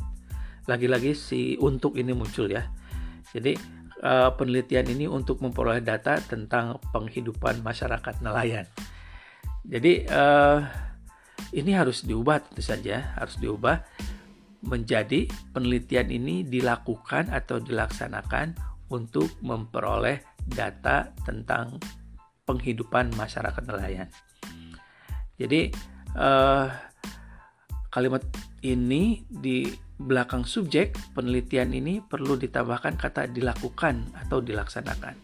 Lagi-lagi 0.66 1.14
si 1.14 1.54
untuk 1.62 1.94
ini 1.94 2.10
muncul 2.10 2.50
ya. 2.50 2.66
Jadi 3.30 3.54
uh, 4.02 4.34
penelitian 4.34 4.90
ini 4.90 5.06
untuk 5.06 5.38
memperoleh 5.38 5.80
data 5.80 6.18
tentang 6.18 6.82
penghidupan 6.90 7.62
masyarakat 7.62 8.18
nelayan. 8.20 8.66
Jadi 9.62 10.10
uh, 10.10 10.66
ini 11.54 11.70
harus 11.72 12.02
diubah 12.02 12.42
tentu 12.42 12.62
saja, 12.66 13.14
harus 13.16 13.38
diubah 13.38 13.80
menjadi 14.60 15.24
penelitian 15.56 16.12
ini 16.12 16.44
dilakukan 16.44 17.32
atau 17.32 17.62
dilaksanakan 17.62 18.58
untuk 18.92 19.30
memperoleh 19.40 20.20
data 20.44 21.14
tentang 21.24 21.80
penghidupan 22.44 23.14
masyarakat 23.14 23.62
nelayan. 23.64 24.10
Jadi 25.40 25.72
eh, 26.16 26.66
kalimat 27.90 28.22
ini 28.64 29.24
di 29.28 29.66
belakang 30.00 30.48
subjek 30.48 30.96
penelitian 31.12 31.76
ini 31.76 32.00
perlu 32.00 32.40
ditambahkan 32.40 32.96
kata 32.96 33.28
dilakukan 33.28 34.16
atau 34.26 34.40
dilaksanakan. 34.40 35.14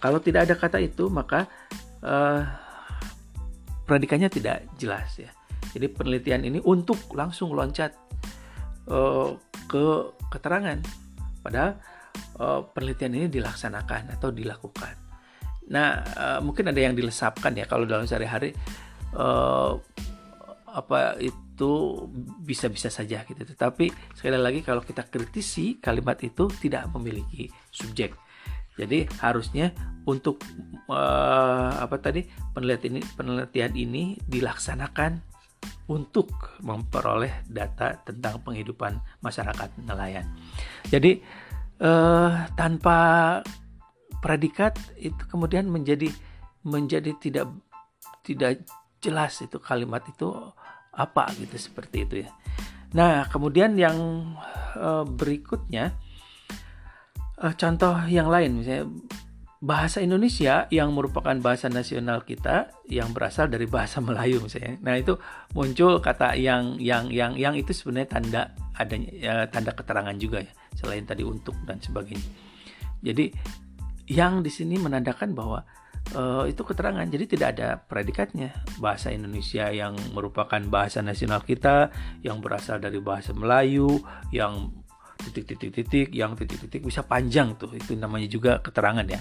Kalau 0.00 0.18
tidak 0.20 0.48
ada 0.48 0.54
kata 0.56 0.78
itu 0.80 1.12
maka 1.12 1.44
eh, 2.00 2.42
predikannya 3.84 4.32
tidak 4.32 4.64
jelas 4.80 5.20
ya. 5.20 5.30
Jadi 5.74 5.90
penelitian 5.90 6.42
ini 6.46 6.58
untuk 6.62 6.96
langsung 7.18 7.50
loncat 7.52 7.90
uh, 8.88 9.34
ke 9.66 9.84
keterangan. 10.30 10.78
Padahal 11.42 11.76
uh, 12.38 12.62
penelitian 12.72 13.18
ini 13.18 13.26
dilaksanakan 13.26 14.14
atau 14.14 14.30
dilakukan. 14.30 14.94
Nah, 15.72 16.04
uh, 16.14 16.40
mungkin 16.44 16.70
ada 16.70 16.80
yang 16.80 16.94
dilesapkan 16.94 17.56
ya 17.56 17.66
kalau 17.66 17.88
dalam 17.88 18.06
sehari-hari 18.06 18.52
uh, 19.16 19.76
apa 20.74 21.14
itu 21.22 21.72
bisa-bisa 22.42 22.90
saja 22.90 23.22
gitu. 23.22 23.42
Tetapi 23.46 24.18
sekali 24.18 24.36
lagi 24.36 24.60
kalau 24.66 24.82
kita 24.82 25.06
kritisi 25.06 25.78
kalimat 25.78 26.18
itu 26.26 26.50
tidak 26.58 26.90
memiliki 26.90 27.46
subjek. 27.70 28.18
Jadi 28.74 29.06
harusnya 29.22 29.70
untuk 30.02 30.42
uh, 30.90 31.78
apa 31.78 31.94
tadi 32.02 32.26
penelitian 32.50 32.98
ini 32.98 33.02
penelitian 33.14 33.72
ini 33.78 34.02
dilaksanakan 34.26 35.22
untuk 35.86 36.58
memperoleh 36.60 37.46
data 37.46 38.02
tentang 38.02 38.42
penghidupan 38.42 38.98
masyarakat 39.22 39.70
nelayan. 39.86 40.26
Jadi 40.90 41.22
uh, 41.80 42.50
tanpa 42.58 43.40
predikat 44.18 44.74
itu 44.98 45.22
kemudian 45.30 45.70
menjadi 45.70 46.10
menjadi 46.64 47.14
tidak 47.20 47.46
tidak 48.24 48.64
jelas 49.04 49.36
itu 49.44 49.60
kalimat 49.60 50.00
itu 50.08 50.32
apa 50.94 51.30
gitu 51.36 51.58
seperti 51.58 52.06
itu 52.06 52.14
ya. 52.26 52.30
Nah, 52.94 53.26
kemudian 53.26 53.74
yang 53.74 53.98
uh, 54.78 55.02
berikutnya 55.02 55.90
uh, 57.42 57.54
contoh 57.58 58.06
yang 58.06 58.30
lain 58.30 58.62
misalnya 58.62 58.86
bahasa 59.64 60.04
Indonesia 60.04 60.68
yang 60.68 60.92
merupakan 60.92 61.32
bahasa 61.40 61.72
nasional 61.72 62.20
kita 62.22 62.68
yang 62.84 63.16
berasal 63.16 63.48
dari 63.48 63.64
bahasa 63.64 63.98
Melayu 64.04 64.44
misalnya. 64.44 64.76
Nah, 64.84 64.94
itu 65.00 65.16
muncul 65.56 65.98
kata 66.04 66.36
yang 66.36 66.76
yang 66.78 67.08
yang 67.08 67.32
yang 67.34 67.56
itu 67.56 67.72
sebenarnya 67.72 68.08
tanda 68.12 68.42
adanya 68.76 69.10
ya, 69.16 69.34
tanda 69.48 69.72
keterangan 69.72 70.14
juga 70.20 70.44
ya, 70.44 70.52
selain 70.76 71.08
tadi 71.08 71.24
untuk 71.24 71.56
dan 71.64 71.80
sebagainya. 71.80 72.28
Jadi 73.00 73.32
yang 74.12 74.44
di 74.44 74.52
sini 74.52 74.76
menandakan 74.76 75.32
bahwa 75.32 75.64
uh, 76.14 76.44
itu 76.48 76.62
keterangan. 76.62 77.04
Jadi 77.04 77.24
tidak 77.36 77.48
ada 77.58 77.78
predikatnya. 77.78 78.54
Bahasa 78.78 79.10
Indonesia 79.10 79.68
yang 79.68 79.98
merupakan 80.14 80.62
bahasa 80.70 81.02
nasional 81.02 81.42
kita 81.42 81.90
yang 82.22 82.40
berasal 82.40 82.80
dari 82.80 83.02
bahasa 83.02 83.34
Melayu 83.34 84.00
yang 84.30 84.70
titik-titik-titik 85.14 86.10
yang 86.10 86.34
titik-titik 86.38 86.86
bisa 86.86 87.04
panjang 87.04 87.58
tuh. 87.58 87.70
Itu 87.74 87.98
namanya 87.98 88.30
juga 88.30 88.62
keterangan 88.62 89.04
ya. 89.04 89.20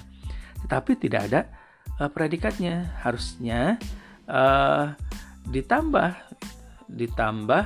Tetapi 0.64 0.92
tidak 1.02 1.22
ada 1.30 1.42
uh, 2.00 2.10
predikatnya. 2.10 3.02
Harusnya 3.04 3.82
uh, 4.30 4.94
ditambah 5.50 6.10
ditambah 6.88 7.64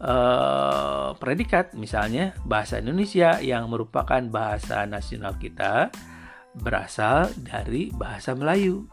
uh, 0.00 1.10
predikat. 1.18 1.74
Misalnya 1.74 2.32
bahasa 2.46 2.78
Indonesia 2.78 3.42
yang 3.42 3.66
merupakan 3.68 4.22
bahasa 4.30 4.86
nasional 4.86 5.36
kita 5.36 5.90
berasal 6.56 7.32
dari 7.36 7.88
bahasa 7.92 8.36
Melayu. 8.36 8.84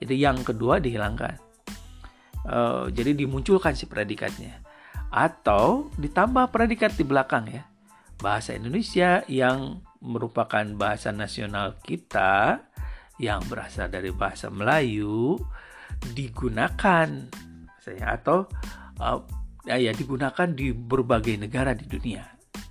Jadi 0.00 0.14
yang 0.20 0.40
kedua 0.40 0.80
dihilangkan. 0.80 1.36
Uh, 2.44 2.92
jadi 2.92 3.16
dimunculkan 3.16 3.76
si 3.76 3.88
predikatnya. 3.88 4.60
Atau 5.14 5.92
ditambah 5.96 6.50
predikat 6.50 6.96
di 6.96 7.04
belakang 7.06 7.48
ya. 7.48 7.62
Bahasa 8.20 8.56
Indonesia 8.56 9.22
yang 9.28 9.84
merupakan 10.04 10.64
bahasa 10.76 11.10
nasional 11.14 11.80
kita 11.80 12.60
yang 13.16 13.40
berasal 13.46 13.88
dari 13.88 14.10
bahasa 14.10 14.50
Melayu 14.50 15.38
digunakan 16.12 17.08
saya 17.78 18.18
atau 18.18 18.44
uh, 19.00 19.22
ya 19.64 19.92
digunakan 19.92 20.48
di 20.52 20.72
berbagai 20.72 21.40
negara 21.40 21.72
di 21.72 21.88
dunia. 21.88 22.24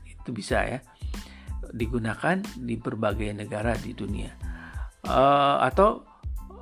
Itu 0.05 0.29
bisa 0.35 0.61
ya 0.67 0.79
digunakan 1.73 2.37
di 2.53 2.77
berbagai 2.77 3.33
negara 3.33 3.73
di 3.73 3.97
dunia 3.97 4.29
uh, 5.09 5.57
atau 5.65 6.05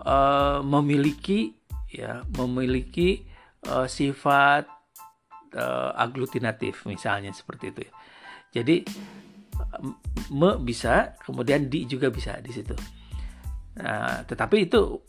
uh, 0.07 0.63
memiliki 0.63 1.51
ya 1.91 2.23
memiliki 2.39 3.27
uh, 3.67 3.85
sifat 3.85 4.63
uh, 5.59 5.91
aglutinatif 5.99 6.87
misalnya 6.87 7.35
seperti 7.35 7.75
itu 7.75 7.79
ya. 7.83 7.93
Jadi 8.51 8.83
me 10.31 10.59
bisa 10.59 11.15
kemudian 11.23 11.67
di 11.67 11.87
juga 11.87 12.11
bisa 12.11 12.39
di 12.39 12.51
situ. 12.51 12.75
Nah, 13.79 14.23
tetapi 14.27 14.67
itu 14.67 14.99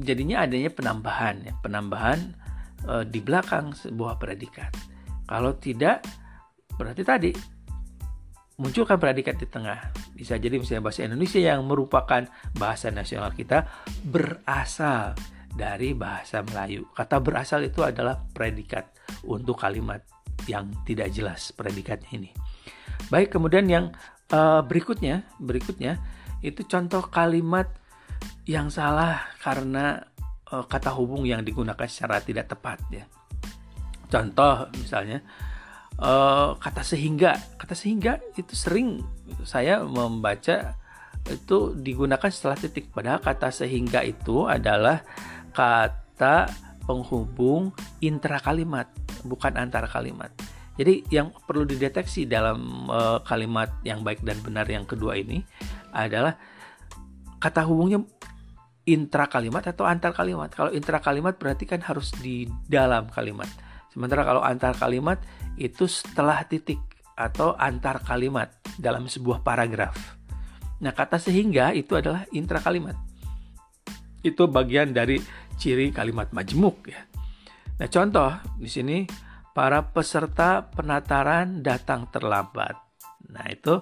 jadinya 0.00 0.44
adanya 0.44 0.72
penambahan 0.72 1.44
ya, 1.44 1.52
penambahan 1.60 2.20
uh, 2.88 3.04
di 3.04 3.20
belakang 3.20 3.76
sebuah 3.76 4.16
predikat. 4.16 4.72
Kalau 5.28 5.56
tidak 5.56 6.04
berarti 6.76 7.02
tadi 7.04 7.32
munculkan 8.58 8.98
predikat 9.00 9.38
di 9.40 9.46
tengah. 9.50 9.90
Bisa 10.14 10.38
jadi 10.38 10.58
misalnya 10.58 10.86
bahasa 10.86 11.02
Indonesia 11.02 11.40
yang 11.42 11.66
merupakan 11.66 12.22
bahasa 12.54 12.90
nasional 12.94 13.34
kita 13.34 13.66
berasal 14.06 15.18
dari 15.54 15.94
bahasa 15.94 16.42
Melayu. 16.42 16.86
Kata 16.94 17.18
berasal 17.22 17.66
itu 17.66 17.82
adalah 17.82 18.18
predikat 18.34 18.90
untuk 19.26 19.58
kalimat 19.58 20.02
yang 20.50 20.70
tidak 20.82 21.14
jelas 21.14 21.54
predikatnya 21.54 22.10
ini. 22.14 22.30
Baik, 23.10 23.34
kemudian 23.34 23.66
yang 23.70 23.94
uh, 24.34 24.62
berikutnya, 24.66 25.26
berikutnya 25.38 25.98
itu 26.44 26.66
contoh 26.66 27.06
kalimat 27.08 27.70
yang 28.44 28.68
salah 28.68 29.24
karena 29.40 30.04
uh, 30.52 30.64
kata 30.68 30.92
hubung 30.92 31.24
yang 31.24 31.40
digunakan 31.40 31.88
secara 31.88 32.20
tidak 32.20 32.50
tepat 32.52 32.78
ya. 32.92 33.04
Contoh 34.10 34.68
misalnya 34.76 35.24
uh, 36.00 36.56
kata 36.58 36.82
sehingga 36.82 37.36
kata 37.58 37.74
sehingga 37.76 38.22
itu 38.34 38.54
sering 38.54 39.02
saya 39.46 39.82
membaca 39.82 40.74
itu 41.24 41.72
digunakan 41.76 42.28
setelah 42.28 42.58
titik 42.58 42.92
padahal 42.92 43.20
kata 43.20 43.48
sehingga 43.48 44.04
itu 44.04 44.44
adalah 44.44 45.00
kata 45.56 46.52
penghubung 46.84 47.72
intra 48.04 48.36
kalimat 48.40 48.92
bukan 49.24 49.56
antara 49.56 49.88
kalimat 49.88 50.28
jadi 50.74 51.06
yang 51.08 51.30
perlu 51.46 51.64
dideteksi 51.64 52.26
dalam 52.26 52.90
uh, 52.90 53.22
kalimat 53.22 53.70
yang 53.86 54.02
baik 54.02 54.20
dan 54.26 54.36
benar 54.42 54.66
yang 54.66 54.84
kedua 54.84 55.16
ini 55.16 55.40
adalah 55.94 56.34
kata 57.38 57.62
hubungnya 57.64 58.02
intra 58.84 59.28
kalimat 59.28 59.64
atau 59.64 59.88
antar 59.88 60.12
kalimat. 60.12 60.52
Kalau 60.52 60.70
intra 60.72 61.00
kalimat 61.00 61.36
berarti 61.40 61.64
kan 61.64 61.80
harus 61.80 62.12
di 62.20 62.44
dalam 62.68 63.08
kalimat. 63.08 63.48
Sementara 63.94 64.26
kalau 64.26 64.42
antar 64.42 64.74
kalimat 64.74 65.22
itu 65.54 65.86
setelah 65.86 66.42
titik 66.42 66.82
atau 67.14 67.54
antar 67.54 68.02
kalimat 68.02 68.50
dalam 68.74 69.06
sebuah 69.06 69.46
paragraf. 69.46 69.94
Nah, 70.82 70.90
kata 70.90 71.22
sehingga 71.22 71.70
itu 71.70 71.94
adalah 71.94 72.26
intra 72.34 72.58
kalimat. 72.58 72.98
Itu 74.18 74.50
bagian 74.50 74.90
dari 74.90 75.22
ciri 75.54 75.94
kalimat 75.94 76.34
majemuk 76.34 76.90
ya. 76.90 77.06
Nah, 77.78 77.86
contoh 77.86 78.34
di 78.58 78.66
sini 78.66 79.06
para 79.54 79.94
peserta 79.94 80.66
penataran 80.74 81.62
datang 81.62 82.10
terlambat. 82.10 82.74
Nah, 83.30 83.46
itu 83.46 83.78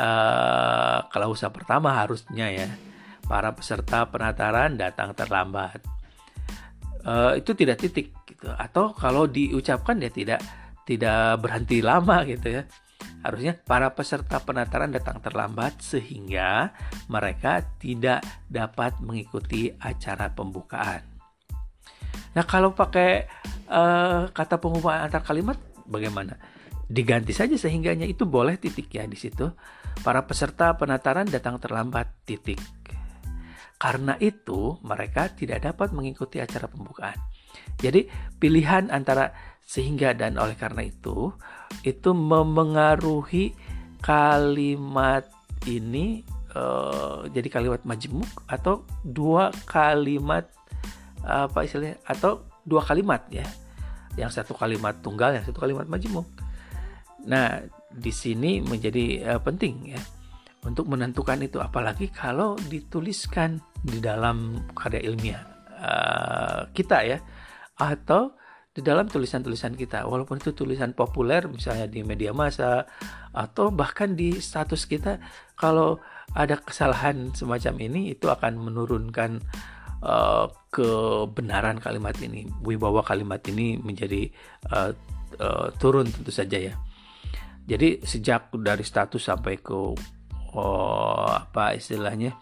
uh, 0.00 1.28
usaha 1.28 1.52
pertama 1.52 2.00
harusnya 2.00 2.48
ya. 2.48 2.68
Para 3.28 3.52
peserta 3.52 4.08
penataran 4.08 4.80
datang 4.80 5.12
terlambat. 5.12 5.99
Uh, 7.00 7.32
itu 7.40 7.56
tidak 7.56 7.80
titik 7.80 8.12
gitu 8.28 8.52
atau 8.52 8.92
kalau 8.92 9.24
diucapkan 9.24 9.96
dia 9.96 10.12
tidak 10.12 10.40
tidak 10.84 11.40
berhenti 11.40 11.80
lama 11.80 12.28
gitu 12.28 12.60
ya 12.60 12.68
harusnya 13.20 13.56
para 13.56 13.92
peserta 13.92 14.40
penataran 14.40 14.92
datang 14.92 15.20
terlambat 15.20 15.80
sehingga 15.80 16.72
mereka 17.08 17.60
tidak 17.76 18.24
dapat 18.48 18.96
mengikuti 19.04 19.68
acara 19.76 20.32
pembukaan. 20.32 21.04
Nah 22.32 22.44
kalau 22.48 22.72
pakai 22.72 23.28
uh, 23.68 24.30
kata 24.32 24.56
penghubungan 24.56 25.04
antar 25.04 25.20
kalimat 25.20 25.60
bagaimana? 25.84 26.40
Diganti 26.90 27.30
saja 27.36 27.54
sehingganya 27.54 28.08
itu 28.08 28.26
boleh 28.26 28.56
titik 28.56 28.90
ya 28.90 29.04
di 29.06 29.14
situ. 29.20 29.52
Para 30.00 30.24
peserta 30.24 30.72
penataran 30.80 31.28
datang 31.28 31.60
terlambat 31.60 32.24
titik. 32.24 32.58
Karena 33.80 34.14
itu 34.20 34.76
mereka 34.84 35.32
tidak 35.32 35.64
dapat 35.64 35.96
mengikuti 35.96 36.36
acara 36.36 36.68
pembukaan. 36.68 37.16
Jadi 37.80 38.04
pilihan 38.36 38.92
antara 38.92 39.32
sehingga 39.64 40.12
dan 40.12 40.36
oleh 40.36 40.52
karena 40.58 40.84
itu 40.84 41.32
itu 41.86 42.10
memengaruhi 42.12 43.56
kalimat 44.04 45.24
ini 45.64 46.20
uh, 46.52 47.24
jadi 47.32 47.48
kalimat 47.48 47.80
majemuk 47.88 48.28
atau 48.44 48.84
dua 49.00 49.48
kalimat 49.64 50.44
apa 51.24 51.64
istilahnya 51.64 51.96
atau 52.04 52.44
dua 52.68 52.84
kalimat 52.84 53.24
ya. 53.32 53.48
Yang 54.20 54.42
satu 54.42 54.52
kalimat 54.58 55.00
tunggal 55.00 55.32
yang 55.32 55.46
satu 55.46 55.64
kalimat 55.64 55.88
majemuk 55.88 56.28
nah 57.24 57.60
di 57.90 58.12
sini 58.14 58.62
menjadi 58.64 59.36
uh, 59.36 59.40
penting 59.42 59.92
ya 59.96 60.00
untuk 60.64 60.92
menentukan 60.92 61.40
itu 61.40 61.56
apalagi 61.56 62.12
kalau 62.12 62.56
dituliskan 62.68 63.60
di 63.80 63.96
dalam 63.98 64.60
karya 64.76 65.00
ilmiah 65.08 65.42
uh, 65.80 66.68
kita 66.76 67.00
ya 67.04 67.18
atau 67.80 68.36
di 68.70 68.86
dalam 68.86 69.10
tulisan-tulisan 69.10 69.74
kita. 69.74 70.06
Walaupun 70.06 70.38
itu 70.38 70.54
tulisan 70.54 70.94
populer 70.94 71.42
misalnya 71.50 71.90
di 71.90 72.06
media 72.06 72.30
massa 72.30 72.86
atau 73.34 73.74
bahkan 73.74 74.14
di 74.14 74.38
status 74.38 74.86
kita 74.86 75.18
kalau 75.58 75.98
ada 76.36 76.60
kesalahan 76.60 77.34
semacam 77.34 77.74
ini 77.82 78.14
itu 78.14 78.30
akan 78.30 78.60
menurunkan 78.60 79.42
uh, 80.06 80.46
kebenaran 80.70 81.82
kalimat 81.82 82.14
ini 82.22 82.46
wibawa 82.62 83.02
kalimat 83.02 83.42
ini 83.50 83.80
menjadi 83.82 84.30
uh, 84.70 84.94
uh, 85.42 85.68
turun 85.82 86.06
tentu 86.06 86.30
saja 86.30 86.58
ya. 86.60 86.74
Jadi 87.66 88.02
sejak 88.02 88.50
dari 88.54 88.82
status 88.82 89.22
sampai 89.22 89.58
ke 89.58 89.94
uh, 90.54 91.46
apa 91.46 91.78
istilahnya 91.78 92.36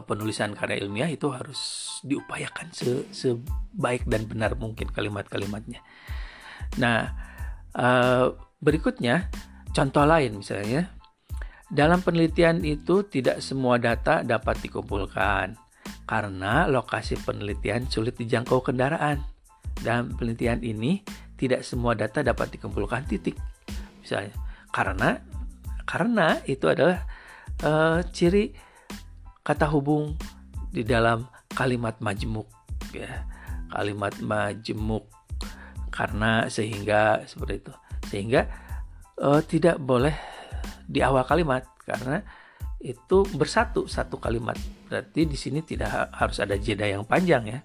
penulisan 0.00 0.56
karya 0.56 0.80
ilmiah 0.80 1.10
itu 1.12 1.28
harus 1.28 1.60
diupayakan 2.00 2.72
se 2.72 3.04
sebaik 3.12 4.08
dan 4.08 4.24
benar 4.24 4.56
mungkin 4.56 4.88
kalimat-kalimatnya. 4.88 5.84
Nah, 6.80 7.12
uh, 7.76 8.32
berikutnya 8.64 9.28
contoh 9.76 10.08
lain 10.08 10.40
misalnya 10.40 10.88
dalam 11.68 12.00
penelitian 12.00 12.64
itu 12.64 13.04
tidak 13.04 13.44
semua 13.44 13.76
data 13.76 14.24
dapat 14.24 14.64
dikumpulkan 14.64 15.60
karena 16.08 16.68
lokasi 16.68 17.20
penelitian 17.20 17.88
sulit 17.88 18.16
dijangkau 18.16 18.64
kendaraan. 18.64 19.20
Dalam 19.80 20.14
penelitian 20.16 20.60
ini 20.60 21.00
tidak 21.36 21.64
semua 21.64 21.96
data 21.96 22.20
dapat 22.20 22.54
dikumpulkan 22.54 23.08
titik 23.08 23.34
misalnya 24.04 24.36
karena 24.70 25.18
karena 25.92 26.40
itu 26.48 26.72
adalah 26.72 27.04
uh, 27.60 28.00
ciri 28.08 28.48
kata 29.44 29.68
hubung 29.68 30.16
di 30.72 30.80
dalam 30.88 31.28
kalimat 31.52 32.00
majmuk 32.00 32.48
ya. 32.96 33.28
Kalimat 33.68 34.16
majmuk. 34.24 35.04
Karena 35.92 36.48
sehingga 36.48 37.20
seperti 37.28 37.60
itu. 37.60 37.72
Sehingga 38.08 38.48
uh, 39.20 39.44
tidak 39.44 39.76
boleh 39.76 40.16
di 40.88 41.04
awal 41.04 41.28
kalimat. 41.28 41.68
Karena 41.84 42.24
itu 42.80 43.28
bersatu 43.36 43.84
satu 43.84 44.16
kalimat. 44.16 44.56
Berarti 44.88 45.28
di 45.28 45.36
sini 45.36 45.60
tidak 45.60 46.08
harus 46.16 46.40
ada 46.40 46.56
jeda 46.56 46.88
yang 46.88 47.04
panjang 47.04 47.52
ya. 47.52 47.60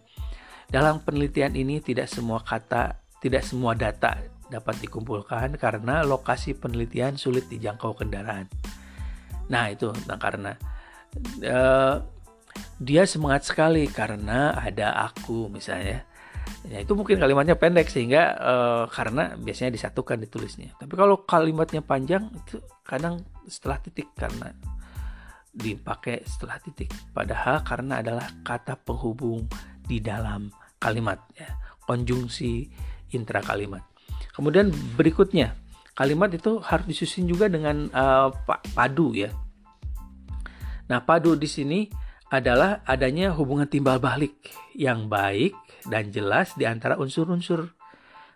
Dalam 0.67 0.99
penelitian 0.99 1.55
ini 1.55 1.79
tidak 1.79 2.11
semua 2.11 2.43
kata 2.43 2.99
tidak 3.23 3.47
semua 3.47 3.71
data 3.71 4.37
dapat 4.47 4.79
dikumpulkan 4.79 5.60
karena 5.60 6.03
lokasi 6.03 6.55
penelitian 6.55 7.19
sulit 7.19 7.47
dijangkau 7.51 7.95
kendaraan. 7.95 8.47
Nah 9.51 9.71
itu 9.71 9.91
nah, 10.07 10.19
karena 10.19 10.55
uh, 11.43 12.03
dia 12.79 13.03
semangat 13.03 13.47
sekali 13.47 13.88
karena 13.88 14.55
ada 14.55 15.07
aku 15.12 15.51
misalnya. 15.51 16.03
Ya 16.63 16.79
itu 16.79 16.95
mungkin 16.95 17.19
kalimatnya 17.19 17.60
pendek 17.60 17.91
sehingga 17.91 18.36
uh, 18.39 18.83
karena 18.88 19.36
biasanya 19.36 19.75
disatukan 19.75 20.23
ditulisnya. 20.23 20.71
Tapi 20.79 20.95
kalau 20.95 21.27
kalimatnya 21.27 21.83
panjang 21.83 22.31
itu 22.31 22.63
kadang 22.88 23.19
setelah 23.51 23.83
titik 23.83 24.15
karena 24.15 24.55
dipakai 25.51 26.23
setelah 26.23 26.55
titik. 26.63 26.91
Padahal 27.12 27.67
karena 27.67 27.99
adalah 27.99 28.31
kata 28.47 28.79
penghubung 28.79 29.47
di 29.83 29.99
dalam 29.99 30.47
kalimat 30.79 31.19
ya. 31.36 31.51
Konjungsi 31.83 32.67
intra 33.15 33.39
kalimat 33.39 33.96
kemudian 34.38 34.69
berikutnya 34.93 35.58
kalimat 35.97 36.30
itu 36.30 36.62
harus 36.62 36.86
disusun 36.86 37.26
juga 37.26 37.50
dengan 37.50 37.89
uh, 37.89 38.30
padu 38.78 39.17
ya 39.17 39.34
Nah, 40.88 41.04
padu 41.04 41.36
di 41.36 41.47
sini 41.47 41.88
adalah 42.28 42.84
adanya 42.84 43.32
hubungan 43.36 43.67
timbal 43.67 44.00
balik 44.00 44.52
yang 44.76 45.08
baik 45.08 45.56
dan 45.88 46.12
jelas 46.12 46.56
di 46.56 46.67
antara 46.67 47.00
unsur-unsur 47.00 47.71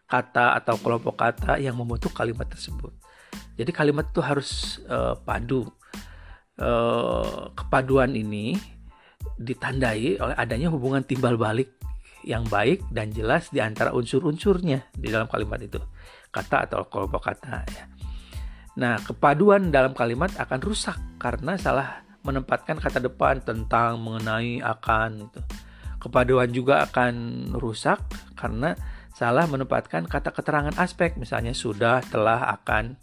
kata 0.07 0.59
atau 0.59 0.75
kelompok 0.79 1.15
kata 1.15 1.59
yang 1.59 1.75
membentuk 1.75 2.11
kalimat 2.11 2.47
tersebut. 2.47 2.91
Jadi 3.55 3.71
kalimat 3.71 4.11
itu 4.11 4.19
harus 4.23 4.79
uh, 4.87 5.15
padu. 5.23 5.67
Uh, 6.61 7.49
kepaduan 7.57 8.13
ini 8.13 8.53
ditandai 9.39 10.21
oleh 10.21 10.35
adanya 10.37 10.69
hubungan 10.69 11.01
timbal 11.01 11.39
balik 11.39 11.73
yang 12.23 12.45
baik 12.47 12.85
dan 12.93 13.09
jelas 13.11 13.49
di 13.49 13.59
antara 13.59 13.91
unsur-unsurnya 13.91 14.93
di 14.93 15.07
dalam 15.09 15.25
kalimat 15.27 15.61
itu. 15.61 15.79
Kata 16.31 16.69
atau 16.69 16.87
kelompok 16.87 17.27
kata 17.31 17.65
ya. 17.67 17.83
Nah, 18.79 18.95
kepaduan 19.03 19.67
dalam 19.67 19.91
kalimat 19.91 20.31
akan 20.39 20.59
rusak 20.63 20.95
karena 21.19 21.59
salah 21.59 22.07
menempatkan 22.23 22.79
kata 22.79 23.03
depan 23.03 23.43
tentang 23.43 23.99
mengenai 23.99 24.63
akan 24.63 25.27
itu. 25.27 25.41
Kepaduan 26.01 26.49
juga 26.49 26.87
akan 26.87 27.13
rusak 27.53 28.01
karena 28.33 28.73
salah 29.13 29.45
menempatkan 29.45 30.07
kata 30.07 30.33
keterangan 30.33 30.73
aspek 30.79 31.13
misalnya 31.19 31.53
sudah, 31.53 32.01
telah, 32.09 32.47
akan 32.57 32.97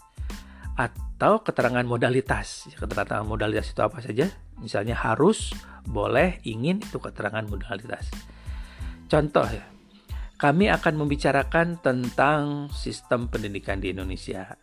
atau 0.75 1.43
keterangan 1.43 1.83
modalitas. 1.83 2.71
Keterangan 2.75 3.27
modalitas 3.27 3.71
itu 3.71 3.83
apa 3.83 3.99
saja? 4.03 4.31
Misalnya 4.59 4.99
harus, 4.99 5.55
boleh, 5.87 6.39
ingin 6.47 6.83
itu 6.83 6.99
keterangan 6.99 7.43
modalitas. 7.47 8.11
Contoh 9.09 9.49
ya. 9.49 9.64
Kami 10.38 10.71
akan 10.71 10.94
membicarakan 11.03 11.83
tentang 11.83 12.71
sistem 12.71 13.27
pendidikan 13.27 13.83
di 13.83 13.90
Indonesia. 13.90 14.55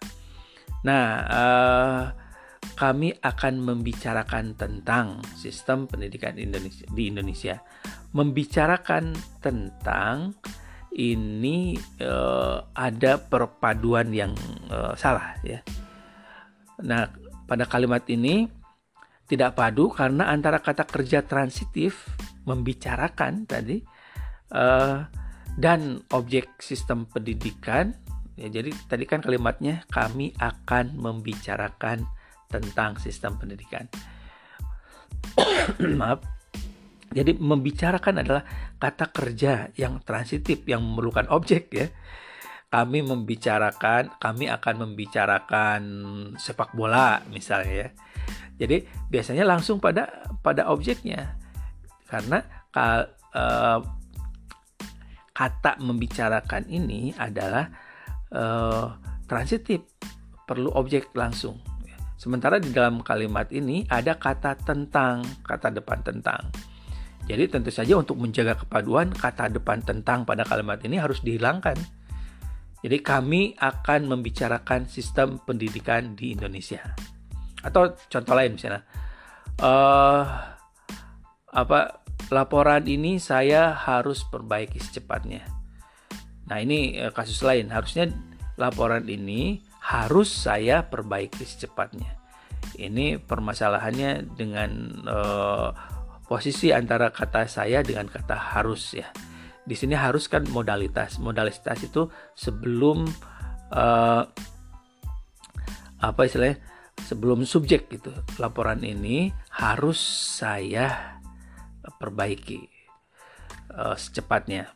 Nah, 0.88 1.08
uh, 1.28 2.04
kami 2.80 3.12
akan 3.20 3.60
membicarakan 3.60 4.56
tentang 4.56 5.20
sistem 5.36 5.84
pendidikan 5.84 6.40
Indonesia 6.40 6.88
di 6.96 7.12
Indonesia. 7.12 7.60
Membicarakan 8.16 9.12
tentang 9.44 10.40
ini 10.96 11.76
uh, 12.00 12.64
ada 12.72 13.20
perpaduan 13.20 14.16
yang 14.16 14.32
uh, 14.72 14.96
salah 14.96 15.36
ya. 15.44 15.60
Nah, 16.88 17.12
pada 17.44 17.68
kalimat 17.68 18.08
ini 18.08 18.48
tidak 19.28 19.60
padu 19.60 19.92
karena 19.92 20.32
antara 20.32 20.64
kata 20.64 20.88
kerja 20.88 21.26
transitif 21.26 22.08
membicarakan 22.48 23.44
tadi 23.44 23.82
uh, 24.52 25.08
dan 25.56 26.04
objek 26.12 26.52
sistem 26.60 27.08
pendidikan 27.08 27.96
ya 28.36 28.52
jadi 28.52 28.76
tadi 28.92 29.08
kan 29.08 29.24
kalimatnya 29.24 29.88
kami 29.88 30.36
akan 30.36 31.00
membicarakan 31.00 32.04
tentang 32.50 32.98
sistem 33.02 33.36
pendidikan. 33.36 33.90
Maaf. 36.00 36.24
Jadi 37.16 37.32
membicarakan 37.40 38.28
adalah 38.28 38.44
kata 38.76 39.08
kerja 39.16 39.72
yang 39.80 40.04
transitif 40.04 40.68
yang 40.68 40.84
memerlukan 40.84 41.32
objek 41.32 41.72
ya. 41.72 41.88
Kami 42.68 43.08
membicarakan, 43.08 44.20
kami 44.20 44.52
akan 44.52 44.76
membicarakan 44.84 45.82
sepak 46.36 46.76
bola 46.76 47.24
misalnya 47.32 47.88
ya. 47.88 47.90
Jadi 48.60 48.84
biasanya 49.08 49.48
langsung 49.48 49.80
pada 49.80 50.28
pada 50.44 50.68
objeknya. 50.68 51.40
Karena 52.04 52.44
kal, 52.76 53.16
uh, 53.32 53.80
kata 55.36 55.84
membicarakan 55.84 56.64
ini 56.72 57.12
adalah 57.20 57.68
uh, 58.32 58.96
transitif, 59.28 59.84
perlu 60.48 60.72
objek 60.72 61.12
langsung. 61.12 61.60
Sementara 62.16 62.64
di 62.64 62.72
dalam 62.72 63.04
kalimat 63.04 63.52
ini 63.52 63.84
ada 63.92 64.16
kata 64.16 64.56
tentang, 64.64 65.28
kata 65.44 65.76
depan 65.76 66.00
tentang. 66.00 66.48
Jadi 67.28 67.52
tentu 67.52 67.68
saja 67.74 68.00
untuk 68.00 68.16
menjaga 68.16 68.56
kepaduan 68.56 69.12
kata 69.12 69.52
depan 69.52 69.84
tentang 69.84 70.24
pada 70.24 70.48
kalimat 70.48 70.80
ini 70.88 70.96
harus 70.96 71.20
dihilangkan. 71.20 71.76
Jadi 72.86 72.98
kami 73.02 73.58
akan 73.58 74.08
membicarakan 74.08 74.88
sistem 74.88 75.42
pendidikan 75.44 76.16
di 76.16 76.38
Indonesia. 76.38 76.86
Atau 77.66 77.98
contoh 78.08 78.38
lain 78.38 78.56
misalnya, 78.56 78.86
uh, 79.58 80.22
apa 81.50 82.05
laporan 82.34 82.86
ini 82.90 83.22
saya 83.22 83.74
harus 83.76 84.26
perbaiki 84.26 84.82
secepatnya. 84.82 85.46
Nah 86.50 86.58
ini 86.62 86.98
uh, 87.02 87.14
kasus 87.14 87.42
lain. 87.42 87.70
Harusnya 87.70 88.10
laporan 88.58 89.06
ini 89.10 89.62
harus 89.82 90.30
saya 90.30 90.86
perbaiki 90.90 91.46
secepatnya. 91.46 92.18
Ini 92.76 93.22
permasalahannya 93.22 94.36
dengan 94.36 94.72
uh, 95.06 95.70
posisi 96.26 96.74
antara 96.74 97.14
kata 97.14 97.46
saya 97.46 97.86
dengan 97.86 98.10
kata 98.10 98.58
harus 98.58 98.98
ya. 98.98 99.08
Di 99.66 99.74
sini 99.78 99.94
harus 99.98 100.30
kan 100.30 100.46
modalitas. 100.50 101.22
Modalitas 101.22 101.82
itu 101.86 102.10
sebelum 102.34 103.06
uh, 103.74 104.24
apa 106.02 106.22
istilahnya? 106.26 106.62
Sebelum 106.96 107.46
subjek 107.46 107.92
gitu. 107.92 108.14
Laporan 108.42 108.82
ini 108.82 109.30
harus 109.52 110.00
saya 110.40 111.15
perbaiki 111.98 112.66
uh, 113.74 113.98
secepatnya. 113.98 114.72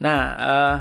Nah, 0.00 0.20
uh, 0.36 0.78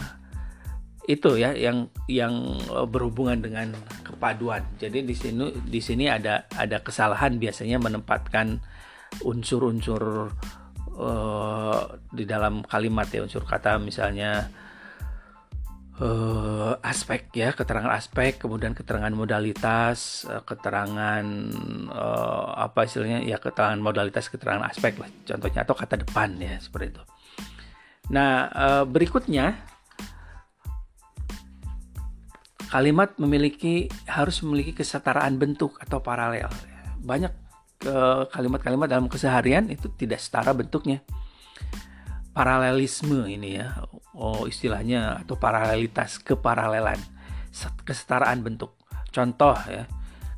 itu 1.03 1.35
ya 1.35 1.51
yang 1.51 1.91
yang 2.07 2.31
eh, 2.71 2.87
berhubungan 2.87 3.39
dengan 3.43 3.75
kepaduan. 4.07 4.63
Jadi 4.79 5.03
di 5.03 5.11
sini 5.11 5.51
di 5.67 5.83
sini 5.83 6.07
ada 6.07 6.47
ada 6.55 6.79
kesalahan 6.79 7.35
biasanya 7.35 7.75
menempatkan 7.75 8.63
unsur-unsur 9.21 10.31
uh, 10.95 11.81
di 12.09 12.23
dalam 12.23 12.63
kalimat 12.65 13.05
ya 13.11 13.21
unsur 13.21 13.45
kata 13.45 13.77
misalnya 13.77 14.49
uh, 16.01 16.73
aspek 16.81 17.29
ya 17.35 17.53
keterangan 17.53 17.93
aspek 17.93 18.41
kemudian 18.41 18.73
keterangan 18.73 19.13
modalitas 19.13 20.25
uh, 20.25 20.41
keterangan 20.41 21.25
uh, 21.93 22.57
apa 22.57 22.89
istilahnya 22.89 23.21
ya 23.21 23.37
keterangan 23.37 23.77
modalitas 23.77 24.31
keterangan 24.31 24.65
aspek 24.65 24.97
lah 24.97 25.09
contohnya 25.27 25.61
atau 25.61 25.75
kata 25.77 25.95
depan 26.01 26.39
ya 26.41 26.57
seperti 26.57 26.97
itu. 26.97 27.03
Nah 28.11 28.51
berikutnya 28.83 29.55
kalimat 32.67 33.15
memiliki 33.15 33.87
harus 34.09 34.43
memiliki 34.43 34.75
kesetaraan 34.75 35.39
bentuk 35.39 35.79
atau 35.79 36.03
paralel. 36.03 36.51
Banyak 36.99 37.31
kalimat-kalimat 38.27 38.91
dalam 38.91 39.07
keseharian 39.07 39.71
itu 39.71 39.87
tidak 39.95 40.19
setara 40.19 40.51
bentuknya 40.51 40.99
paralelisme 42.33 43.29
ini 43.29 43.61
ya. 43.61 43.85
Oh 44.13 44.45
istilahnya 44.49 45.25
atau 45.25 45.37
paralelitas 45.37 46.21
keparalelan 46.21 46.97
kesetaraan 47.85 48.41
bentuk. 48.41 48.73
Contoh 49.13 49.53
ya 49.69 49.85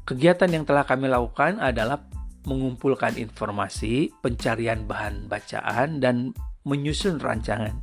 kegiatan 0.04 0.52
yang 0.52 0.64
telah 0.68 0.86
kami 0.86 1.10
lakukan 1.10 1.58
adalah 1.58 2.04
mengumpulkan 2.46 3.18
informasi 3.18 4.14
pencarian 4.22 4.86
bahan 4.86 5.26
bacaan 5.26 5.98
dan 5.98 6.36
menyusun 6.68 7.18
rancangan. 7.18 7.82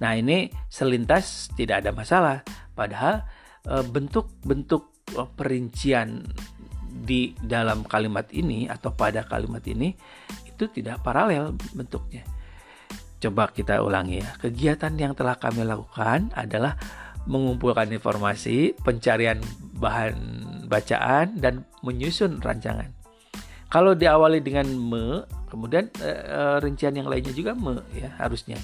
Nah 0.00 0.16
ini 0.16 0.48
selintas 0.72 1.52
tidak 1.52 1.84
ada 1.84 1.92
masalah. 1.92 2.40
Padahal 2.72 3.28
e, 3.66 3.84
bentuk-bentuk 3.84 5.12
e, 5.12 5.20
perincian 5.36 6.24
di 6.88 7.36
dalam 7.44 7.84
kalimat 7.84 8.28
ini 8.32 8.70
atau 8.70 8.94
pada 8.96 9.26
kalimat 9.28 9.60
ini 9.68 9.92
itu 10.48 10.64
tidak 10.72 11.04
paralel 11.04 11.56
bentuknya 11.76 12.24
Coba 13.20 13.52
kita 13.52 13.84
ulangi 13.84 14.24
ya. 14.24 14.32
Kegiatan 14.40 14.96
yang 14.96 15.12
telah 15.12 15.36
kami 15.36 15.68
lakukan 15.68 16.32
adalah 16.32 16.74
mengumpulkan 17.28 17.92
informasi, 17.92 18.72
pencarian 18.80 19.36
bahan 19.76 20.16
bacaan 20.72 21.36
dan 21.36 21.68
menyusun 21.84 22.40
rancangan. 22.40 22.88
Kalau 23.68 23.92
diawali 23.94 24.40
dengan 24.40 24.66
me, 24.72 25.28
kemudian 25.52 25.92
e, 26.00 26.10
rincian 26.64 26.96
yang 26.96 27.06
lainnya 27.06 27.30
juga 27.36 27.52
me 27.52 27.84
ya 27.92 28.08
harusnya. 28.18 28.58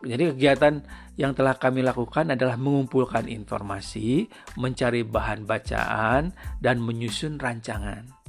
Jadi 0.00 0.32
kegiatan 0.32 0.80
yang 1.20 1.36
telah 1.36 1.60
kami 1.60 1.84
lakukan 1.84 2.32
adalah 2.32 2.56
mengumpulkan 2.56 3.28
informasi, 3.28 4.32
mencari 4.56 5.04
bahan 5.04 5.44
bacaan 5.44 6.32
dan 6.56 6.80
menyusun 6.80 7.36
rancangan. 7.36 8.19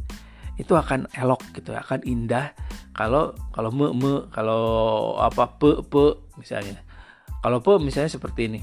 Itu 0.62 0.78
akan 0.78 1.10
elok 1.18 1.42
gitu, 1.58 1.74
akan 1.74 2.06
indah 2.06 2.54
kalau 2.94 3.34
kalau 3.50 3.74
me 3.74 3.90
me 3.98 4.14
kalau 4.30 4.64
apa 5.18 5.58
pe 5.58 5.82
pe 5.82 6.22
misalnya 6.38 6.78
kalau 7.42 7.58
pe 7.64 7.82
misalnya 7.82 8.14
seperti 8.14 8.42
ini 8.52 8.62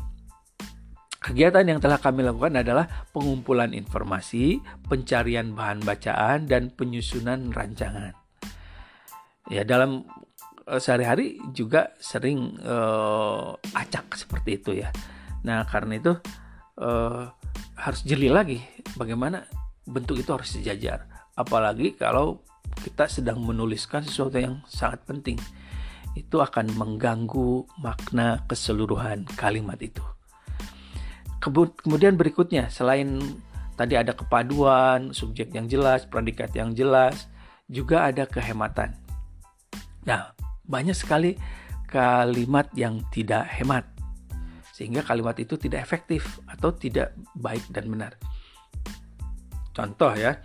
Kegiatan 1.18 1.66
yang 1.66 1.82
telah 1.82 1.98
kami 1.98 2.22
lakukan 2.22 2.62
adalah 2.62 2.87
pengumpulan 3.11 3.74
informasi, 3.74 4.62
pencarian 4.87 5.50
bahan 5.50 5.82
bacaan, 5.82 6.46
dan 6.46 6.70
penyusunan 6.70 7.50
rancangan. 7.50 8.14
Ya, 9.50 9.66
dalam 9.66 10.06
uh, 10.70 10.78
sehari-hari 10.78 11.42
juga 11.50 11.90
sering 11.98 12.54
uh, 12.62 13.50
acak 13.74 14.14
seperti 14.14 14.62
itu 14.62 14.78
ya. 14.78 14.94
Nah, 15.42 15.66
karena 15.66 15.98
itu 15.98 16.14
uh, 16.78 17.28
harus 17.76 18.00
jeli 18.06 18.30
lagi 18.30 18.62
bagaimana 18.94 19.42
bentuk 19.90 20.22
itu 20.22 20.30
harus 20.30 20.54
sejajar. 20.54 21.17
Apalagi 21.38 21.94
kalau 21.94 22.42
kita 22.83 23.07
sedang 23.07 23.38
menuliskan 23.38 24.03
sesuatu 24.03 24.42
yang 24.42 24.59
sangat 24.66 25.07
penting, 25.07 25.38
itu 26.18 26.42
akan 26.42 26.74
mengganggu 26.74 27.62
makna 27.79 28.42
keseluruhan 28.51 29.22
kalimat 29.38 29.79
itu. 29.79 30.03
Kemudian 31.38 32.18
berikutnya, 32.18 32.66
selain 32.66 33.22
tadi 33.79 33.94
ada 33.94 34.11
kepaduan, 34.11 35.14
subjek 35.14 35.55
yang 35.55 35.70
jelas, 35.70 36.03
predikat 36.11 36.51
yang 36.59 36.74
jelas, 36.74 37.31
juga 37.70 38.11
ada 38.11 38.27
kehematan. 38.27 38.98
Nah, 40.03 40.35
banyak 40.66 40.98
sekali 40.98 41.38
kalimat 41.87 42.66
yang 42.74 43.07
tidak 43.14 43.46
hemat, 43.55 43.87
sehingga 44.74 45.07
kalimat 45.07 45.38
itu 45.38 45.55
tidak 45.55 45.87
efektif 45.87 46.42
atau 46.51 46.74
tidak 46.74 47.14
baik 47.38 47.62
dan 47.70 47.87
benar. 47.87 48.12
Contoh 49.70 50.11
ya, 50.18 50.42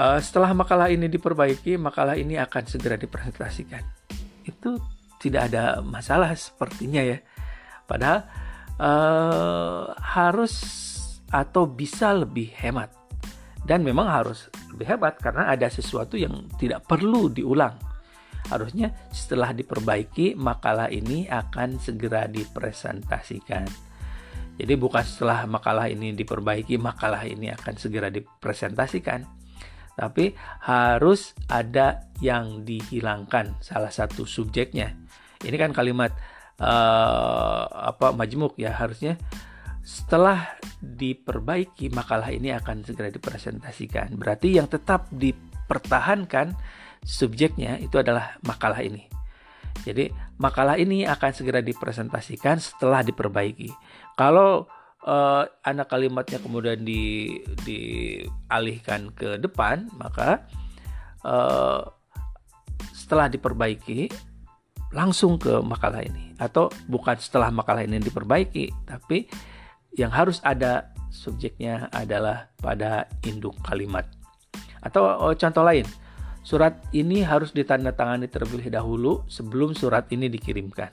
Uh, 0.00 0.16
setelah 0.16 0.56
makalah 0.56 0.88
ini 0.88 1.12
diperbaiki, 1.12 1.76
makalah 1.76 2.16
ini 2.16 2.40
akan 2.40 2.64
segera 2.64 2.96
dipresentasikan. 2.96 3.84
Itu 4.48 4.80
tidak 5.20 5.52
ada 5.52 5.84
masalah 5.84 6.32
sepertinya 6.32 7.04
ya. 7.04 7.20
Padahal 7.84 8.24
uh, 8.80 9.92
harus 10.00 10.56
atau 11.28 11.68
bisa 11.68 12.16
lebih 12.16 12.48
hemat. 12.48 12.88
Dan 13.60 13.84
memang 13.84 14.08
harus 14.08 14.48
lebih 14.72 14.88
hebat 14.88 15.20
karena 15.20 15.52
ada 15.52 15.68
sesuatu 15.68 16.16
yang 16.16 16.48
tidak 16.56 16.80
perlu 16.88 17.28
diulang. 17.28 17.76
Harusnya 18.48 18.96
setelah 19.12 19.52
diperbaiki, 19.52 20.32
makalah 20.32 20.88
ini 20.88 21.28
akan 21.28 21.76
segera 21.76 22.24
dipresentasikan. 22.24 23.68
Jadi 24.56 24.72
bukan 24.80 25.04
setelah 25.04 25.44
makalah 25.44 25.92
ini 25.92 26.16
diperbaiki, 26.16 26.80
makalah 26.80 27.20
ini 27.28 27.52
akan 27.52 27.76
segera 27.76 28.08
dipresentasikan 28.08 29.39
tapi 30.00 30.32
harus 30.64 31.36
ada 31.52 32.08
yang 32.24 32.64
dihilangkan 32.64 33.60
salah 33.60 33.92
satu 33.92 34.24
subjeknya. 34.24 34.96
Ini 35.44 35.56
kan 35.60 35.76
kalimat 35.76 36.08
uh, 36.56 37.68
apa 37.68 38.16
majmuk 38.16 38.56
ya 38.56 38.72
harusnya 38.72 39.20
setelah 39.84 40.56
diperbaiki 40.80 41.92
makalah 41.92 42.32
ini 42.32 42.56
akan 42.56 42.80
segera 42.80 43.12
dipresentasikan. 43.12 44.16
Berarti 44.16 44.56
yang 44.56 44.72
tetap 44.72 45.04
dipertahankan 45.12 46.56
subjeknya 47.04 47.76
itu 47.76 48.00
adalah 48.00 48.40
makalah 48.40 48.80
ini. 48.80 49.04
Jadi 49.84 50.08
makalah 50.40 50.80
ini 50.80 51.04
akan 51.04 51.30
segera 51.36 51.60
dipresentasikan 51.60 52.56
setelah 52.56 53.04
diperbaiki. 53.04 53.68
Kalau 54.16 54.64
uh, 55.04 55.44
anak 55.64 55.88
kalimatnya 55.88 56.38
kemudian 56.40 56.82
di 56.84 57.36
dialihkan 57.64 59.12
ke 59.16 59.40
depan, 59.40 59.88
maka 59.96 60.44
uh, 61.24 61.84
setelah 62.92 63.28
diperbaiki 63.28 64.10
langsung 64.90 65.38
ke 65.38 65.62
makalah 65.62 66.02
ini 66.02 66.34
atau 66.38 66.66
bukan 66.90 67.14
setelah 67.18 67.48
makalah 67.54 67.86
ini 67.86 68.02
diperbaiki, 68.02 68.88
tapi 68.88 69.30
yang 69.94 70.10
harus 70.10 70.38
ada 70.42 70.90
subjeknya 71.10 71.90
adalah 71.90 72.50
pada 72.58 73.06
induk 73.26 73.54
kalimat. 73.66 74.06
Atau 74.80 75.04
oh, 75.04 75.34
contoh 75.34 75.62
lain, 75.66 75.84
surat 76.40 76.78
ini 76.94 77.20
harus 77.20 77.52
ditandatangani 77.52 78.30
terlebih 78.30 78.70
dahulu 78.70 79.26
sebelum 79.26 79.76
surat 79.76 80.08
ini 80.14 80.30
dikirimkan. 80.30 80.88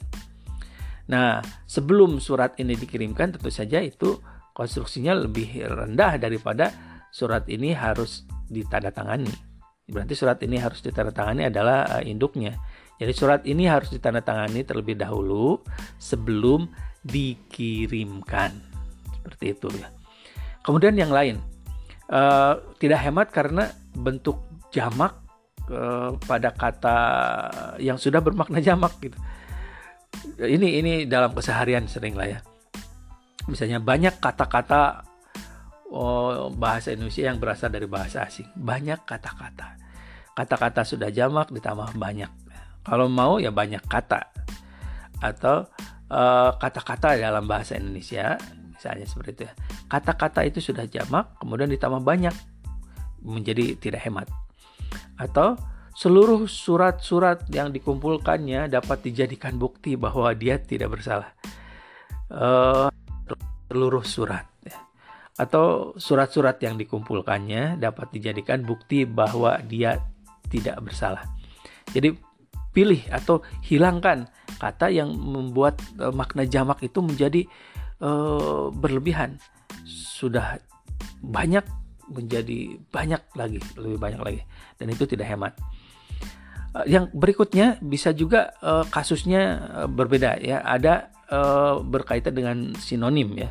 Nah, 1.07 1.39
sebelum 1.63 2.19
surat 2.19 2.59
ini 2.59 2.75
dikirimkan 2.75 3.39
tentu 3.39 3.47
saja 3.47 3.79
itu 3.79 4.19
konstruksinya 4.51 5.15
lebih 5.15 5.63
rendah 5.63 6.19
daripada 6.19 6.71
surat 7.13 7.47
ini 7.47 7.71
harus 7.71 8.27
ditandatangani. 8.51 9.31
Berarti 9.87 10.13
surat 10.19 10.39
ini 10.43 10.59
harus 10.59 10.83
ditandatangani 10.83 11.47
adalah 11.47 11.87
uh, 11.99 12.03
induknya. 12.03 12.59
Jadi 12.99 13.13
surat 13.15 13.41
ini 13.47 13.69
harus 13.69 13.93
ditandatangani 13.93 14.67
terlebih 14.67 14.99
dahulu 14.99 15.63
sebelum 15.95 16.67
dikirimkan. 17.07 18.51
Seperti 19.15 19.45
itu 19.55 19.67
ya. 19.79 19.87
Kemudian 20.59 20.99
yang 20.99 21.13
lain, 21.15 21.39
uh, 22.11 22.59
tidak 22.83 22.99
hemat 23.07 23.31
karena 23.31 23.71
bentuk 23.95 24.43
jamak 24.75 25.15
uh, 25.71 26.19
pada 26.27 26.51
kata 26.51 26.99
yang 27.79 27.95
sudah 27.95 28.19
bermakna 28.19 28.59
jamak 28.67 28.91
gitu 28.99 29.15
ini 30.41 30.81
ini 30.81 30.93
dalam 31.09 31.33
keseharian 31.33 31.89
sering 31.89 32.13
lah 32.13 32.27
ya. 32.27 32.39
Misalnya 33.47 33.79
banyak 33.79 34.19
kata-kata 34.19 35.07
oh, 35.91 36.51
bahasa 36.51 36.91
Indonesia 36.93 37.31
yang 37.31 37.39
berasal 37.39 37.71
dari 37.71 37.87
bahasa 37.87 38.27
asing. 38.27 38.47
Banyak 38.53 39.07
kata-kata. 39.07 39.79
Kata-kata 40.35 40.85
sudah 40.85 41.09
jamak 41.09 41.49
ditambah 41.49 41.97
banyak. 41.97 42.29
Kalau 42.85 43.09
mau 43.09 43.41
ya 43.41 43.49
banyak 43.49 43.81
kata. 43.87 44.29
Atau 45.17 45.65
eh, 46.13 46.51
kata-kata 46.61 47.17
uh, 47.17 47.19
dalam 47.19 47.49
bahasa 47.49 47.73
Indonesia 47.73 48.37
misalnya 48.77 49.09
seperti 49.09 49.31
itu 49.33 49.43
ya. 49.49 49.53
Kata-kata 49.89 50.45
itu 50.45 50.61
sudah 50.61 50.85
jamak 50.85 51.39
kemudian 51.41 51.71
ditambah 51.71 52.03
banyak. 52.05 52.35
Menjadi 53.25 53.79
tidak 53.81 54.05
hemat. 54.05 54.29
Atau 55.17 55.57
seluruh 55.97 56.45
surat-surat 56.45 57.49
yang 57.49 57.73
dikumpulkannya 57.73 58.69
dapat 58.69 59.01
dijadikan 59.01 59.57
bukti 59.57 59.97
bahwa 59.97 60.29
dia 60.37 60.61
tidak 60.61 60.93
bersalah. 60.93 61.33
Uh, 62.29 62.93
seluruh 63.71 64.05
surat 64.05 64.45
ya. 64.61 64.77
atau 65.39 65.95
surat-surat 65.95 66.59
yang 66.59 66.75
dikumpulkannya 66.77 67.79
dapat 67.81 68.13
dijadikan 68.13 68.61
bukti 68.61 69.09
bahwa 69.09 69.57
dia 69.65 69.97
tidak 70.53 70.77
bersalah. 70.85 71.25
Jadi 71.89 72.13
pilih 72.71 73.01
atau 73.09 73.41
hilangkan 73.65 74.29
kata 74.61 74.93
yang 74.93 75.17
membuat 75.17 75.81
uh, 75.97 76.13
makna 76.13 76.45
jamak 76.45 76.77
itu 76.85 77.01
menjadi 77.01 77.41
uh, 78.05 78.69
berlebihan 78.69 79.41
sudah 79.87 80.61
banyak 81.25 81.65
menjadi 82.07 82.79
banyak 82.87 83.19
lagi 83.35 83.59
lebih 83.75 83.99
banyak 83.99 84.21
lagi 84.21 84.41
dan 84.79 84.87
itu 84.93 85.03
tidak 85.03 85.27
hemat 85.27 85.53
yang 86.85 87.09
berikutnya 87.15 87.79
bisa 87.81 88.11
juga 88.11 88.53
uh, 88.61 88.85
kasusnya 88.85 89.41
uh, 89.83 89.89
berbeda 89.89 90.37
ya. 90.43 90.61
Ada 90.61 91.09
uh, 91.31 91.75
berkaitan 91.81 92.35
dengan 92.35 92.57
sinonim 92.75 93.33
ya. 93.39 93.49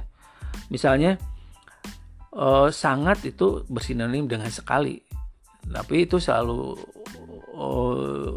Misalnya 0.69 1.17
uh, 2.37 2.69
sangat 2.69 3.25
itu 3.25 3.65
bersinonim 3.67 4.29
dengan 4.29 4.53
sekali. 4.53 5.01
Tapi 5.67 6.07
itu 6.07 6.21
selalu 6.21 6.77
uh, 7.57 8.31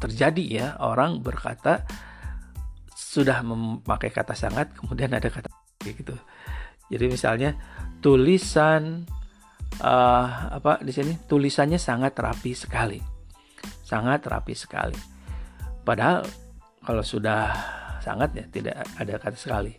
terjadi 0.00 0.44
ya. 0.48 0.66
Orang 0.80 1.20
berkata 1.20 1.84
sudah 2.96 3.44
memakai 3.44 4.10
kata 4.10 4.32
sangat 4.32 4.72
kemudian 4.72 5.12
ada 5.12 5.28
kata 5.28 5.52
gitu. 5.84 6.16
Jadi 6.88 7.04
misalnya 7.06 7.52
tulisan 8.00 9.04
uh, 9.84 10.26
apa 10.48 10.80
di 10.80 10.90
sini? 10.96 11.12
Tulisannya 11.28 11.76
sangat 11.76 12.16
rapi 12.16 12.56
sekali 12.56 13.17
sangat 13.88 14.28
rapi 14.28 14.52
sekali. 14.52 15.00
Padahal 15.80 16.28
kalau 16.84 17.00
sudah 17.00 17.56
sangat 18.04 18.36
ya 18.36 18.44
tidak 18.52 18.84
ada 19.00 19.16
kata 19.16 19.38
sekali. 19.40 19.72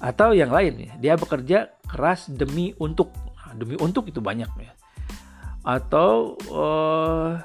Atau 0.00 0.32
yang 0.32 0.48
lain 0.48 0.80
ya 0.80 0.92
dia 0.96 1.14
bekerja 1.20 1.68
keras 1.84 2.32
demi 2.32 2.72
untuk. 2.80 3.12
Nah, 3.36 3.52
demi 3.52 3.76
untuk 3.76 4.08
itu 4.08 4.24
banyak 4.24 4.48
ya. 4.56 4.72
Atau 5.60 6.40
uh, 6.48 7.36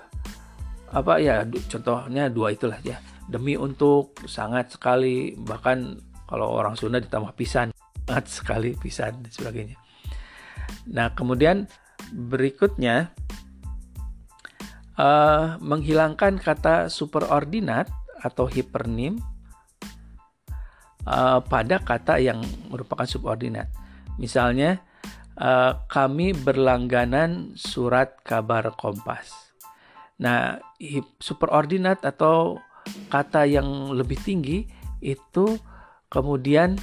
apa 0.95 1.13
ya 1.19 1.43
contohnya 1.67 2.31
dua 2.31 2.55
itulah 2.55 2.79
ya. 2.79 2.95
Demi 3.27 3.59
untuk 3.59 4.15
sangat 4.23 4.71
sekali 4.71 5.35
bahkan 5.35 5.99
kalau 6.31 6.55
orang 6.55 6.79
Sunda 6.79 7.03
ditambah 7.03 7.35
pisan 7.35 7.75
sangat 8.07 8.25
sekali 8.31 8.71
pisan 8.79 9.19
dan 9.19 9.31
sebagainya. 9.33 9.77
Nah 10.93 11.11
kemudian 11.11 11.67
berikutnya 12.13 13.11
uh, 14.99 15.59
menghilangkan 15.59 16.39
kata 16.39 16.91
superordinat 16.91 17.87
atau 18.19 18.47
hipernim 18.49 19.19
uh, 21.05 21.39
pada 21.45 21.79
kata 21.79 22.19
yang 22.19 22.41
merupakan 22.71 23.05
subordinat. 23.05 23.69
Misalnya, 24.17 24.81
uh, 25.39 25.83
kami 25.91 26.31
berlangganan 26.33 27.53
surat 27.59 28.19
kabar 28.23 28.73
Kompas. 28.75 29.31
Nah, 30.15 30.63
superordinat 31.19 32.07
atau 32.07 32.63
kata 33.11 33.43
yang 33.43 33.91
lebih 33.91 34.15
tinggi 34.23 34.63
itu 35.03 35.59
kemudian 36.07 36.79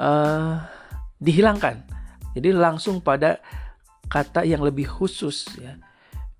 uh, 0.00 0.56
dihilangkan. 1.20 1.84
Jadi 2.32 2.56
langsung 2.56 3.04
pada 3.04 3.36
kata 4.08 4.48
yang 4.48 4.64
lebih 4.64 4.88
khusus 4.88 5.44
ya. 5.60 5.76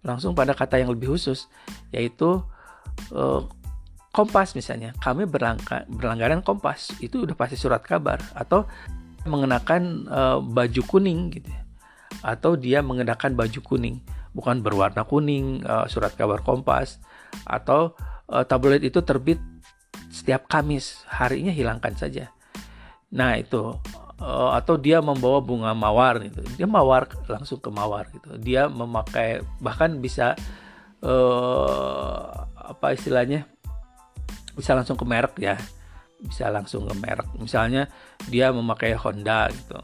Langsung 0.03 0.35
pada 0.35 0.53
kata 0.53 0.83
yang 0.83 0.91
lebih 0.91 1.15
khusus 1.15 1.47
yaitu 1.95 2.43
uh, 3.15 3.43
Kompas 4.13 4.53
misalnya, 4.53 4.93
kami 5.01 5.25
berlangka, 5.25 5.89
berlangganan 5.89 6.45
Kompas 6.45 6.93
itu 7.01 7.25
udah 7.25 7.33
pasti 7.33 7.57
surat 7.57 7.81
kabar 7.81 8.21
atau 8.37 8.69
mengenakan 9.25 10.05
uh, 10.05 10.39
baju 10.43 10.83
kuning 10.85 11.33
gitu 11.33 11.49
ya. 11.49 11.63
Atau 12.21 12.61
dia 12.61 12.85
mengenakan 12.85 13.33
baju 13.33 13.61
kuning, 13.65 14.05
bukan 14.37 14.61
berwarna 14.61 15.09
kuning 15.09 15.65
uh, 15.65 15.89
surat 15.89 16.13
kabar 16.13 16.45
Kompas 16.45 17.01
atau 17.49 17.97
tabloid 18.33 18.81
itu 18.81 19.01
terbit 19.01 19.41
setiap 20.13 20.45
Kamis, 20.49 21.05
harinya 21.09 21.53
hilangkan 21.53 21.97
saja. 21.97 22.29
Nah, 23.13 23.37
itu 23.37 23.77
uh, 24.23 24.55
atau 24.55 24.79
dia 24.79 25.03
membawa 25.03 25.43
bunga 25.43 25.75
mawar 25.75 26.23
gitu. 26.23 26.47
Dia 26.55 26.71
mawar 26.71 27.11
langsung 27.27 27.59
ke 27.59 27.69
mawar 27.75 28.07
gitu. 28.15 28.39
Dia 28.39 28.71
memakai 28.71 29.43
bahkan 29.59 29.99
bisa 29.99 30.39
uh, 31.03 32.47
apa 32.55 32.95
istilahnya? 32.95 33.51
bisa 34.53 34.77
langsung 34.77 35.01
ke 35.01 35.05
merek 35.09 35.35
ya 35.41 35.57
bisa 36.23 36.53
langsung 36.53 36.87
ke 36.87 36.95
merek 36.95 37.29
misalnya 37.41 37.89
dia 38.29 38.53
memakai 38.55 38.95
Honda 38.95 39.51
gitu 39.51 39.81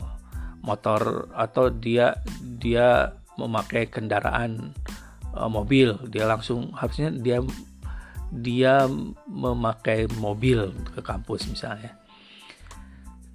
motor 0.63 1.33
atau 1.35 1.73
dia 1.73 2.21
dia 2.39 3.17
memakai 3.41 3.89
kendaraan 3.89 4.77
uh, 5.35 5.49
mobil 5.51 5.97
dia 6.13 6.29
langsung 6.29 6.71
harusnya 6.77 7.11
dia 7.11 7.41
dia 8.29 8.85
memakai 9.25 10.05
mobil 10.21 10.69
ke 10.95 11.01
kampus 11.01 11.49
misalnya 11.49 11.97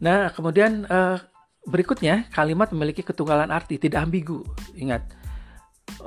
nah 0.04 0.36
kemudian 0.36 0.84
uh, 0.92 1.16
berikutnya 1.64 2.28
kalimat 2.36 2.68
memiliki 2.76 3.00
ketunggalan 3.08 3.48
arti 3.48 3.80
tidak 3.80 4.04
ambigu 4.04 4.44
ingat 4.76 5.08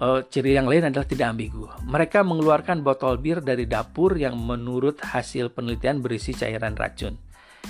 uh, 0.00 0.20
ciri 0.28 0.56
yang 0.56 0.68
lain 0.68 0.88
adalah 0.88 1.06
tidak 1.06 1.32
ambigu. 1.32 1.68
Mereka 1.87 2.24
mengeluarkan 2.24 2.80
botol 2.85 3.20
bir 3.20 3.40
dari 3.44 3.68
dapur 3.68 4.16
yang 4.16 4.37
menurut 4.37 5.00
hasil 5.00 5.52
penelitian 5.52 6.00
berisi 6.00 6.32
cairan 6.37 6.76
racun. 6.76 7.16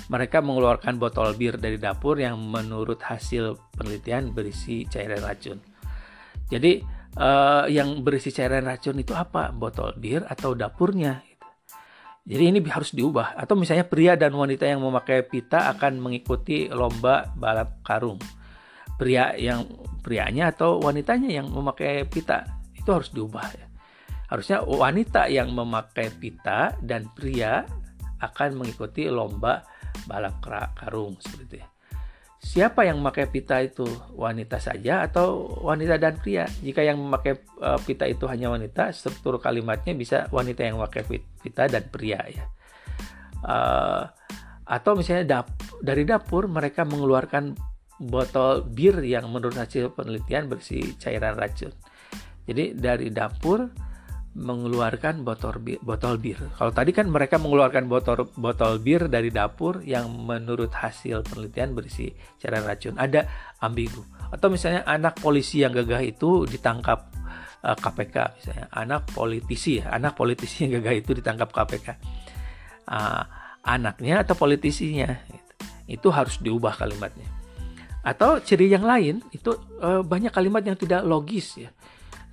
Mereka 0.07 0.45
mengeluarkan 0.45 1.01
botol 1.01 1.33
bir 1.33 1.57
dari 1.57 1.81
dapur 1.81 2.21
yang 2.21 2.37
menurut 2.37 3.01
hasil 3.01 3.57
penelitian 3.73 4.31
berisi 4.31 4.85
cairan 4.85 5.25
racun. 5.25 5.57
Jadi 6.47 6.79
uh, 7.17 7.65
yang 7.67 8.05
berisi 8.05 8.29
cairan 8.29 8.69
racun 8.69 9.01
itu 9.01 9.17
apa? 9.17 9.49
Botol 9.51 9.97
bir 9.97 10.23
atau 10.29 10.53
dapurnya? 10.53 11.26
Jadi 12.27 12.43
ini 12.51 12.59
harus 12.67 12.91
diubah. 12.91 13.39
Atau 13.39 13.55
misalnya 13.55 13.87
pria 13.87 14.19
dan 14.19 14.35
wanita 14.35 14.67
yang 14.67 14.83
memakai 14.83 15.23
pita 15.23 15.71
akan 15.71 16.03
mengikuti 16.03 16.67
lomba 16.67 17.31
balap 17.39 17.79
karung. 17.87 18.19
Pria 18.99 19.31
yang 19.39 19.63
prianya 20.03 20.51
atau 20.51 20.83
wanitanya 20.83 21.31
yang 21.31 21.47
memakai 21.47 22.03
pita 22.03 22.43
itu 22.75 22.89
harus 22.91 23.15
diubah 23.15 23.47
ya. 23.55 23.67
Harusnya 24.27 24.59
wanita 24.59 25.31
yang 25.31 25.55
memakai 25.55 26.11
pita 26.19 26.75
dan 26.83 27.07
pria 27.15 27.63
akan 28.19 28.59
mengikuti 28.59 29.07
lomba 29.07 29.63
balap 30.03 30.43
karung 30.75 31.15
seperti 31.23 31.43
itu 31.47 31.55
ya. 31.63 31.67
Siapa 32.47 32.87
yang 32.87 33.03
memakai 33.03 33.27
pita 33.27 33.59
itu 33.59 33.83
wanita 34.15 34.55
saja 34.63 35.03
atau 35.03 35.51
wanita 35.67 35.99
dan 35.99 36.15
pria? 36.15 36.47
Jika 36.63 36.79
yang 36.79 36.95
memakai 36.95 37.43
uh, 37.59 37.75
pita 37.83 38.07
itu 38.07 38.23
hanya 38.31 38.47
wanita, 38.47 38.87
struktur 38.95 39.35
kalimatnya 39.35 39.91
bisa 39.91 40.31
wanita 40.31 40.63
yang 40.63 40.79
memakai 40.79 41.03
pita 41.43 41.67
dan 41.67 41.83
pria 41.91 42.23
ya. 42.23 42.47
Uh, 43.43 44.07
atau 44.63 44.95
misalnya 44.95 45.43
dap 45.43 45.51
dari 45.83 46.07
dapur 46.07 46.47
mereka 46.47 46.87
mengeluarkan 46.87 47.51
botol 47.99 48.63
bir 48.63 49.03
yang 49.03 49.27
menurut 49.27 49.59
hasil 49.59 49.91
penelitian 49.91 50.47
berisi 50.47 50.95
cairan 50.95 51.35
racun. 51.35 51.75
Jadi 52.47 52.79
dari 52.79 53.11
dapur 53.11 53.67
mengeluarkan 54.37 55.25
botol 55.25 55.57
bir, 55.57 55.81
botol 55.81 56.21
bir. 56.21 56.37
Kalau 56.61 56.69
tadi 56.69 56.93
kan 56.93 57.09
mereka 57.09 57.41
mengeluarkan 57.41 57.89
botol 57.89 58.29
botol 58.37 58.77
bir 58.77 59.09
dari 59.09 59.33
dapur 59.33 59.81
yang 59.81 60.13
menurut 60.13 60.69
hasil 60.69 61.25
penelitian 61.25 61.73
berisi 61.73 62.13
cairan 62.37 62.61
racun. 62.61 62.93
Ada 63.01 63.25
ambigu. 63.65 64.05
Atau 64.29 64.53
misalnya 64.53 64.85
anak 64.85 65.17
polisi 65.17 65.65
yang 65.65 65.73
gagah 65.73 66.05
itu 66.05 66.45
ditangkap 66.45 67.09
uh, 67.65 67.73
eh, 67.73 67.77
KPK 67.81 68.15
misalnya. 68.37 68.65
Anak 68.69 69.09
politisi 69.09 69.81
ya, 69.81 69.89
anak 69.89 70.13
politisi 70.13 70.69
yang 70.69 70.77
gagah 70.77 70.95
itu 71.01 71.11
ditangkap 71.17 71.49
KPK. 71.49 71.87
Uh, 72.87 72.93
ah, 72.93 73.23
anaknya 73.65 74.23
atau 74.23 74.37
politisinya 74.37 75.11
gitu. 75.27 75.53
itu 75.91 76.07
harus 76.07 76.39
diubah 76.39 76.71
kalimatnya 76.79 77.27
atau 78.07 78.39
ciri 78.39 78.71
yang 78.71 78.87
lain 78.87 79.19
itu 79.35 79.51
uh, 79.83 79.99
banyak 79.99 80.31
kalimat 80.31 80.63
yang 80.63 80.79
tidak 80.79 81.03
logis 81.03 81.59
ya. 81.59 81.67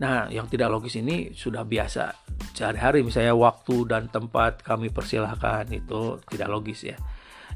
Nah, 0.02 0.26
yang 0.26 0.50
tidak 0.50 0.74
logis 0.74 0.98
ini 0.98 1.30
sudah 1.30 1.62
biasa 1.62 2.26
sehari-hari 2.50 3.07
misalnya 3.07 3.35
waktu 3.35 3.87
dan 3.87 4.11
tempat 4.11 4.62
kami 4.66 4.90
persilahkan 4.90 5.70
itu 5.70 6.18
tidak 6.30 6.49
logis 6.51 6.90
ya. 6.90 6.99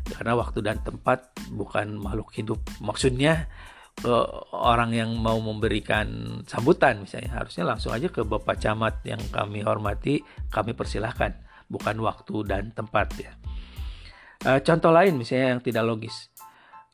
Karena 0.06 0.38
waktu 0.38 0.62
dan 0.62 0.78
tempat 0.80 1.34
bukan 1.50 1.98
makhluk 1.98 2.30
hidup. 2.38 2.62
Maksudnya 2.78 3.50
uh, 4.06 4.26
orang 4.54 4.94
yang 4.94 5.10
mau 5.18 5.36
memberikan 5.42 6.40
sambutan 6.46 7.02
misalnya 7.02 7.42
harusnya 7.42 7.66
langsung 7.66 7.90
aja 7.90 8.06
ke 8.06 8.22
Bapak 8.22 8.62
Camat 8.62 9.02
yang 9.02 9.20
kami 9.34 9.66
hormati, 9.66 10.22
kami 10.48 10.78
persilahkan, 10.78 11.34
bukan 11.66 11.98
waktu 11.98 12.36
dan 12.46 12.70
tempat 12.70 13.08
ya. 13.18 13.32
Uh, 14.46 14.62
contoh 14.62 14.94
lain 14.94 15.18
misalnya 15.18 15.58
yang 15.58 15.62
tidak 15.66 15.82
logis 15.82 16.30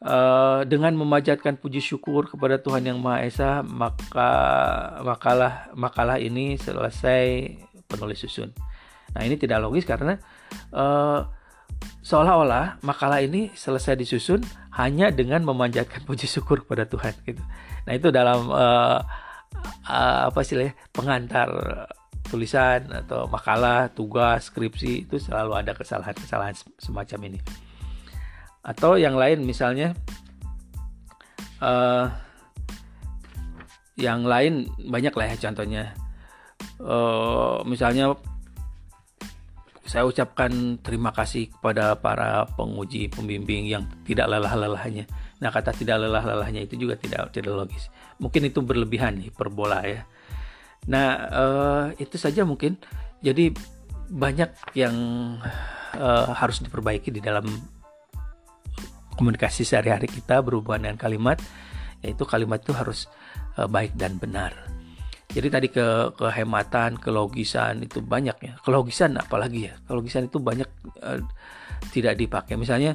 uh, 0.04 0.62
dengan 0.68 0.92
memanjatkan 0.94 1.56
puji 1.56 1.80
syukur 1.80 2.28
kepada 2.28 2.60
Tuhan 2.60 2.84
yang 2.84 3.00
Maha 3.00 3.24
Esa 3.24 3.64
maka 3.64 4.30
makalah 5.00 5.72
makalah 5.74 6.20
ini 6.20 6.60
selesai 6.60 7.56
penulis 7.88 8.20
susun. 8.22 8.52
Nah 9.16 9.22
ini 9.24 9.40
tidak 9.40 9.64
logis 9.64 9.88
karena 9.88 10.20
uh, 10.70 11.24
seolah-olah 12.04 12.84
makalah 12.84 13.24
ini 13.24 13.50
selesai 13.56 13.96
disusun 13.96 14.44
hanya 14.76 15.08
dengan 15.08 15.42
memanjatkan 15.42 16.04
puji 16.08 16.28
syukur 16.28 16.62
kepada 16.62 16.84
Tuhan 16.84 17.14
gitu. 17.24 17.42
Nah 17.88 17.92
itu 17.96 18.12
dalam 18.12 18.52
uh, 18.52 19.00
uh, 19.88 20.20
apa 20.28 20.40
sih 20.44 20.60
pengantar 20.92 21.48
tulisan 22.24 22.88
atau 22.90 23.28
makalah, 23.28 23.92
tugas, 23.92 24.48
skripsi 24.48 25.06
itu 25.06 25.20
selalu 25.20 25.60
ada 25.60 25.76
kesalahan-kesalahan 25.76 26.56
semacam 26.80 27.20
ini. 27.30 27.38
Atau 28.64 28.96
yang 28.96 29.14
lain 29.14 29.44
misalnya 29.44 29.92
uh, 31.60 32.08
yang 33.94 34.26
lain 34.26 34.66
banyak 34.88 35.14
lah 35.14 35.26
ya 35.30 35.36
contohnya 35.38 35.92
uh, 36.80 37.62
misalnya 37.68 38.16
saya 39.84 40.08
ucapkan 40.08 40.80
terima 40.80 41.12
kasih 41.12 41.52
kepada 41.52 41.94
para 42.00 42.48
penguji 42.56 43.12
pembimbing 43.12 43.68
yang 43.68 43.84
tidak 44.08 44.32
lelah-lelahnya. 44.32 45.04
Nah, 45.44 45.52
kata 45.52 45.76
tidak 45.76 46.00
lelah-lelahnya 46.00 46.64
itu 46.64 46.80
juga 46.80 46.96
tidak 46.96 47.36
tidak 47.36 47.52
logis. 47.52 47.92
Mungkin 48.16 48.48
itu 48.48 48.64
berlebihan 48.64 49.20
hiperbola 49.20 49.84
ya. 49.84 50.08
Nah, 50.88 51.08
uh, 51.28 51.86
itu 52.00 52.16
saja 52.16 52.48
mungkin. 52.48 52.80
Jadi 53.20 53.52
banyak 54.08 54.72
yang 54.72 54.96
uh, 56.00 56.32
harus 56.32 56.64
diperbaiki 56.64 57.12
di 57.12 57.20
dalam 57.20 57.44
komunikasi 59.14 59.66
sehari-hari 59.66 60.10
kita 60.10 60.42
berhubungan 60.42 60.90
dengan 60.90 60.98
kalimat, 60.98 61.38
yaitu 62.04 62.22
kalimat 62.28 62.60
itu 62.60 62.74
harus 62.76 63.06
uh, 63.56 63.66
baik 63.66 63.94
dan 63.94 64.18
benar. 64.18 64.54
Jadi 65.34 65.48
tadi 65.50 65.68
ke 65.72 66.14
kehematan, 66.14 67.00
kelogisan 67.02 67.82
itu 67.82 67.98
banyak 67.98 68.36
ya. 68.38 68.52
Kelogisan 68.62 69.18
apalagi 69.18 69.66
ya? 69.66 69.74
Kelogisan 69.88 70.30
itu 70.30 70.38
banyak 70.38 70.68
uh, 71.02 71.18
tidak 71.90 72.14
dipakai. 72.14 72.54
Misalnya 72.54 72.94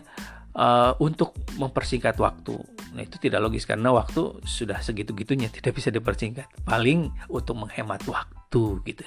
uh, 0.56 0.96
untuk 1.04 1.36
mempersingkat 1.60 2.16
waktu. 2.16 2.56
Nah, 2.96 3.04
itu 3.04 3.20
tidak 3.22 3.44
logis 3.44 3.68
karena 3.68 3.92
waktu 3.92 4.40
sudah 4.48 4.80
segitu-gitunya 4.80 5.52
tidak 5.56 5.76
bisa 5.76 5.92
dipersingkat. 5.92 6.48
Paling 6.64 7.12
untuk 7.28 7.60
menghemat 7.60 8.08
waktu 8.08 8.64
gitu. 8.88 9.04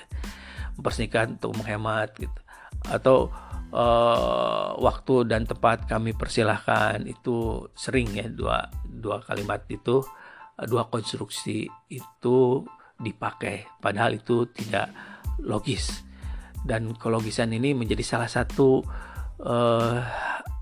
Mempersingkat 0.77 1.41
untuk 1.41 1.57
menghemat 1.57 2.13
gitu. 2.21 2.41
Atau 2.89 3.33
uh, 3.73 4.77
waktu 4.79 5.27
dan 5.27 5.49
tempat 5.49 5.89
kami 5.89 6.13
persilahkan 6.13 7.03
itu 7.09 7.67
sering 7.73 8.13
ya 8.13 8.29
dua 8.29 8.69
dua 8.85 9.25
kalimat 9.25 9.65
itu 9.69 10.05
dua 10.69 10.87
konstruksi 10.87 11.67
itu 11.89 12.39
dipakai. 13.01 13.67
Padahal 13.83 14.17
itu 14.17 14.47
tidak 14.53 14.93
logis. 15.43 16.05
Dan 16.63 16.95
kelogisan 16.95 17.51
ini 17.51 17.75
menjadi 17.75 18.07
salah 18.07 18.31
satu 18.31 18.87
uh, 19.43 19.99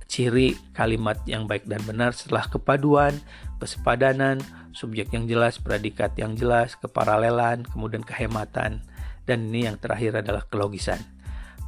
ciri 0.09 0.57
kalimat 0.73 1.21
yang 1.29 1.45
baik 1.45 1.69
dan 1.69 1.85
benar 1.85 2.17
setelah 2.17 2.49
kepaduan, 2.49 3.15
kesepadanan, 3.61 4.41
subjek 4.73 5.13
yang 5.13 5.29
jelas, 5.29 5.61
predikat 5.61 6.17
yang 6.17 6.35
jelas, 6.35 6.75
keparalelan, 6.81 7.63
kemudian 7.69 8.03
kehematan. 8.03 8.83
Dan 9.29 9.53
ini 9.53 9.69
yang 9.69 9.77
terakhir 9.79 10.25
adalah 10.25 10.49
kelogisan. 10.49 10.99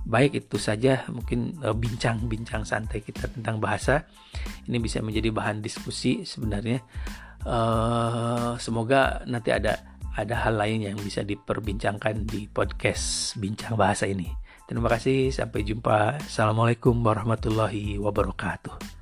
Baik 0.03 0.46
itu 0.46 0.59
saja 0.59 1.07
mungkin 1.11 1.59
eh, 1.62 1.74
bincang-bincang 1.74 2.66
santai 2.66 3.03
kita 3.03 3.30
tentang 3.30 3.62
bahasa. 3.62 4.07
Ini 4.66 4.78
bisa 4.82 4.98
menjadi 5.03 5.30
bahan 5.30 5.62
diskusi 5.62 6.26
sebenarnya. 6.26 6.82
Uh, 7.42 8.55
semoga 8.62 9.26
nanti 9.26 9.50
ada 9.50 9.82
ada 10.14 10.46
hal 10.46 10.62
lain 10.62 10.86
yang 10.86 10.94
bisa 10.94 11.26
diperbincangkan 11.26 12.22
di 12.22 12.46
podcast 12.46 13.34
Bincang 13.34 13.74
Bahasa 13.74 14.07
ini. 14.07 14.30
Terima 14.70 14.86
kasih, 14.86 15.34
sampai 15.34 15.66
jumpa. 15.66 16.22
Assalamualaikum 16.22 16.94
warahmatullahi 17.03 17.98
wabarakatuh. 17.98 19.01